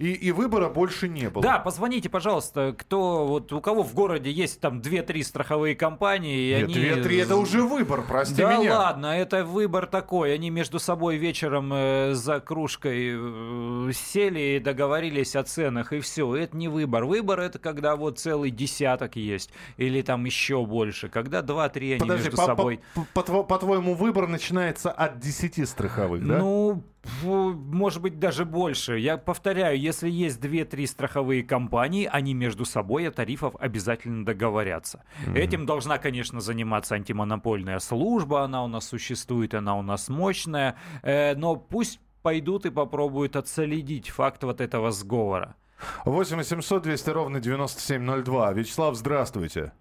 [0.03, 1.42] и, и выбора больше не было.
[1.44, 6.55] Да, позвоните, пожалуйста, кто вот у кого в городе есть там 2-3 страховые компании, и
[6.57, 6.74] Нет, они...
[6.74, 8.78] две-три это уже выбор, прости да меня.
[8.78, 10.34] ладно, это выбор такой.
[10.34, 16.34] Они между собой вечером э, за кружкой э, сели и договорились о ценах, и все.
[16.34, 17.05] Это не выбор.
[17.05, 21.11] Выбор это когда вот целый десяток есть, или там еще больше.
[21.11, 22.80] Когда два-три они Подожди, между по- собой.
[22.94, 26.38] по- по- по- по-твоему, выбор начинается от 10 страховых, да?
[26.38, 26.82] Ну,
[27.22, 28.98] может быть, даже больше.
[28.98, 35.05] Я повторяю, если есть 2-3 страховые компании, они между собой о тарифах обязательно договорятся.
[35.34, 41.34] Этим должна, конечно, заниматься антимонопольная служба, она у нас существует, она у нас мощная, э,
[41.34, 45.57] но пусть пойдут и попробуют отследить факт вот этого сговора.
[46.05, 48.53] 8 800 200 ровно 9702.
[48.53, 49.72] Вячеслав, здравствуйте.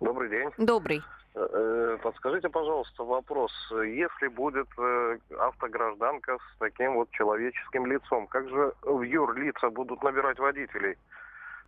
[0.00, 0.50] Добрый день.
[0.58, 1.02] Добрый.
[1.34, 3.52] Э, Подскажите, пожалуйста, вопрос.
[3.70, 10.38] Если будет э, автогражданка с таким вот человеческим лицом, как же в юрлица будут набирать
[10.38, 10.96] водителей?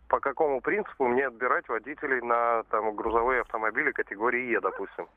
[0.07, 5.07] По какому принципу мне отбирать водителей на там, грузовые автомобили категории Е, допустим?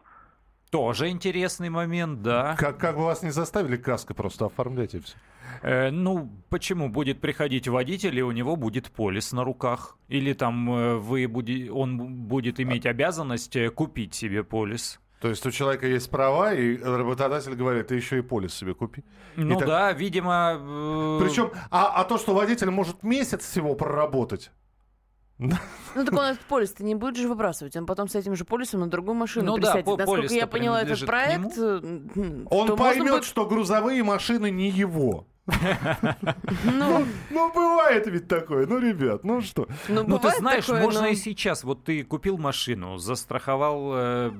[0.70, 2.54] Тоже интересный момент, да.
[2.58, 5.16] Как, как бы вас не заставили каской просто оформлять и все.
[5.62, 6.88] Э, ну, почему?
[6.88, 9.96] Будет приходить водитель, и у него будет полис на руках.
[10.08, 11.98] Или там э, вы буди- он
[12.28, 15.00] будет иметь обязанность э, купить себе полис.
[15.20, 19.02] То есть у человека есть права, и работодатель говорит, ты еще и полис себе купи.
[19.36, 20.56] Ну И так- да, видимо...
[20.60, 24.52] э, Причем, а, а то, что водитель может месяц всего проработать,
[25.38, 27.76] Ну так он этот полис-то не будет же выбрасывать.
[27.76, 29.84] Он потом с этим же полисом на другую машину Ну да, присядет.
[29.86, 35.26] по- Насколько я поняла этот проект, э, он поймет, будет- что грузовые машины не его.
[36.64, 38.66] Ну, Ну, бывает ведь такое.
[38.66, 39.66] Ну, ребят, ну что?
[39.88, 41.64] ну, Ну, ты знаешь, такое, можно но- и сейчас.
[41.64, 43.92] Вот ты купил машину, застраховал...
[43.94, 44.30] э,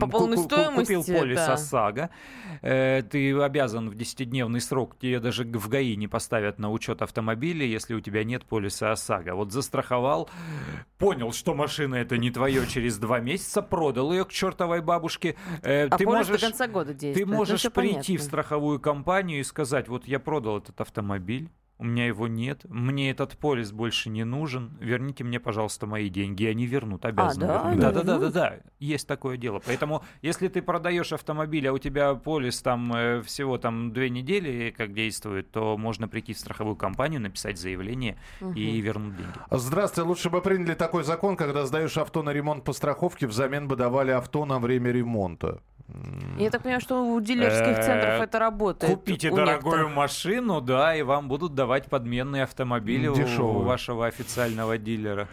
[0.00, 1.54] По полной ку- стоимости, Купил полис да.
[1.54, 2.10] ОСАГО.
[2.62, 7.64] э, Ты обязан в 10-дневный срок, тебе даже в ГАИ не поставят на учет автомобиля,
[7.66, 9.34] если у тебя нет полиса ОСАГО.
[9.34, 10.28] Вот застраховал,
[10.98, 15.36] понял, что машина это не твое через два месяца, продал ее к чертовой бабушке.
[15.62, 16.28] Э, А Ты можешь...
[16.28, 17.26] до конца года действует.
[17.26, 18.16] Ты Ну, можешь прийти понятно.
[18.18, 23.10] в страховую компанию и сказать, вот я продал этот автомобиль, у меня его нет, мне
[23.10, 27.54] этот полис больше не нужен, верните мне, пожалуйста, мои деньги, и они вернут, обязаны да?
[27.54, 27.80] вернуть.
[27.80, 29.60] Да, Да, да, да, да, да, есть такое дело.
[29.64, 34.74] Поэтому, если ты продаешь автомобиль, а у тебя полис там э, всего там две недели,
[34.76, 38.18] как действует, то можно прийти в страховую компанию, написать заявление
[38.54, 39.38] и вернуть деньги.
[39.50, 43.76] Здравствуйте, лучше бы приняли такой закон, когда сдаешь авто на ремонт по страховке, взамен бы
[43.76, 45.60] давали авто на время ремонта.
[46.38, 48.92] Я так понимаю, что у дилерских Э, центров это работает.
[48.92, 55.28] Купите дорогую машину, да, и вам будут давать подменные автомобили у- вашего официального дилера.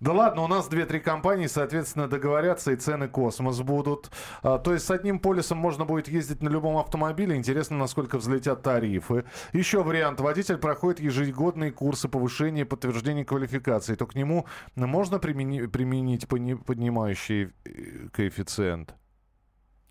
[0.00, 4.10] Да ладно, у нас две-три компании, соответственно, договорятся, и цены космос будут.
[4.42, 7.34] А, то есть с одним полисом можно будет ездить на любом автомобиле.
[7.36, 9.24] Интересно, насколько взлетят тарифы.
[9.54, 10.20] Еще вариант.
[10.20, 13.94] Водитель проходит ежегодные курсы повышения и подтверждения квалификации.
[13.94, 14.44] То к нему
[14.76, 18.94] можно примени- применить пони- поднимающий э, коэффициент?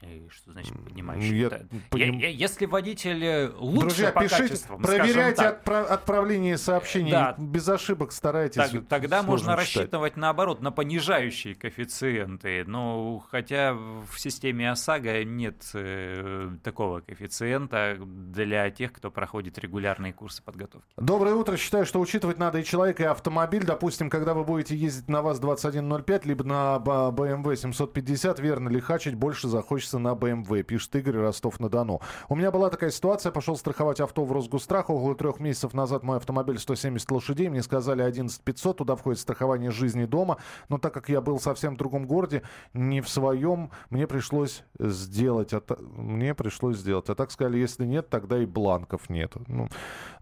[0.04, 1.38] И что значит поднимающий?
[1.40, 1.60] Я Да.
[1.90, 7.12] поним- Я- я- Если водитель э, лучше Друзья, по пишите, качествам, проверяйте отпра- отправление сообщений.
[7.12, 7.36] Да.
[7.38, 8.56] Без ошибок старайтесь.
[8.70, 9.60] так- тогда можно читать.
[9.60, 12.64] рассчитывать наоборот на понижающие коэффициенты.
[12.66, 20.44] Но хотя в системе ОСАГО нет э, такого коэффициента для тех, кто проходит регулярные курсы
[20.44, 20.88] подготовки.
[20.98, 21.56] Доброе утро.
[21.58, 23.64] Считаю, что учитывать надо и человека, и автомобиль.
[23.64, 29.48] Допустим, когда вы будете ездить на ВАЗ-2105, либо на BMW 750, верно ли хачить, больше
[29.48, 32.02] захочется на BMW, пишет Игорь Ростов-на-Дону.
[32.30, 34.90] У меня была такая ситуация, пошел страховать авто в Росгострах.
[34.90, 39.72] Около трех месяцев назад мой автомобиль 170 лошадей, мне сказали 11 500, туда входит страхование
[39.72, 40.38] жизни дома.
[40.70, 45.54] Но так как я был совсем в другом городе, не в своем, мне пришлось сделать.
[45.54, 47.10] А та- Мне пришлось сделать.
[47.10, 49.34] А так сказали, если нет, тогда и бланков нет.
[49.48, 49.70] Ну,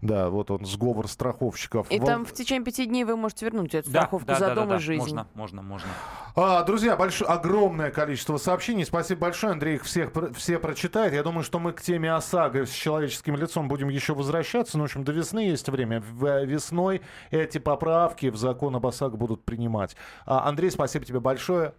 [0.00, 1.90] да, вот он, сговор страховщиков.
[1.90, 4.54] И Вол- там в течение пяти дней вы можете вернуть эту страховку да, за да,
[4.54, 5.00] дом да, и да, жизнь.
[5.00, 5.88] Можно, можно, можно.
[6.34, 8.84] А, друзья, большое, огромное количество сообщений.
[8.84, 9.52] Спасибо большое.
[9.62, 11.14] Андрей их всех, все прочитает.
[11.14, 14.76] Я думаю, что мы к теме ОСАГО с человеческим лицом будем еще возвращаться.
[14.76, 16.02] Ну, в общем, до весны есть время.
[16.20, 17.00] Э, Весной
[17.30, 19.94] эти поправки в закон об ОСАГО будут принимать.
[20.26, 21.74] А, Андрей, спасибо тебе большое.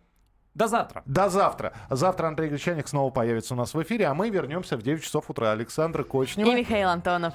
[0.53, 1.03] До завтра.
[1.05, 1.73] До завтра.
[1.89, 5.29] Завтра Андрей Гречаник снова появится у нас в эфире, а мы вернемся в 9 часов
[5.29, 5.51] утра.
[5.51, 6.47] Александра Кочнева.
[6.47, 7.33] И Михаил Антонов.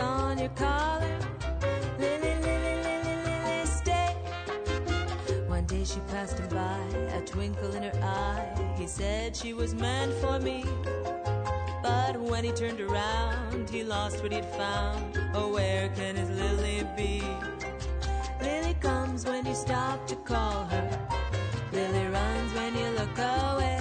[0.00, 1.18] On your collar.
[1.98, 4.14] Lily, Lily, Lily, Lily, stay.
[5.46, 6.80] One day she passed him by,
[7.14, 8.74] a twinkle in her eye.
[8.76, 10.64] He said she was meant for me.
[11.82, 15.18] But when he turned around, he lost what he'd found.
[15.34, 17.22] Oh, where can his Lily be?
[18.40, 21.08] Lily comes when you stop to call her.
[21.72, 23.77] Lily runs when you look away.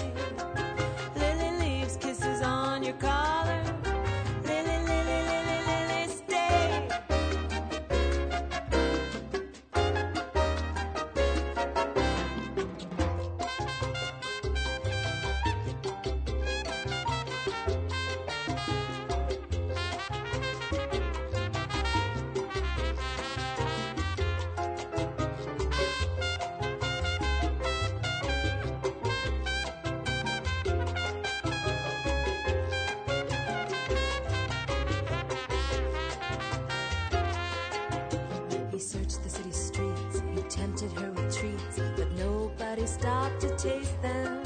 [43.57, 44.43] Taste them.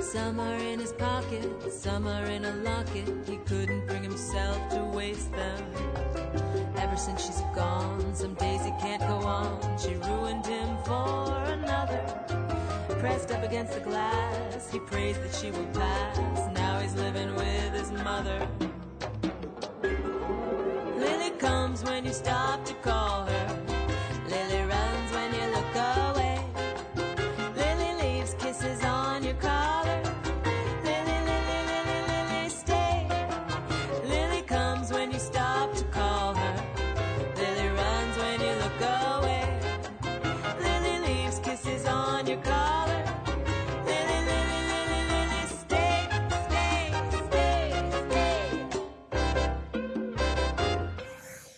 [0.00, 3.08] Some are in his pocket, some are in a locket.
[3.24, 5.62] He couldn't bring himself to waste them.
[6.76, 9.78] Ever since she's gone, some days he can't go on.
[9.78, 12.02] She ruined him for another.
[12.98, 16.52] Pressed up against the glass, he prays that she will pass.
[16.52, 18.48] Now he's living with his mother.
[20.98, 23.05] Lily comes when you stop to call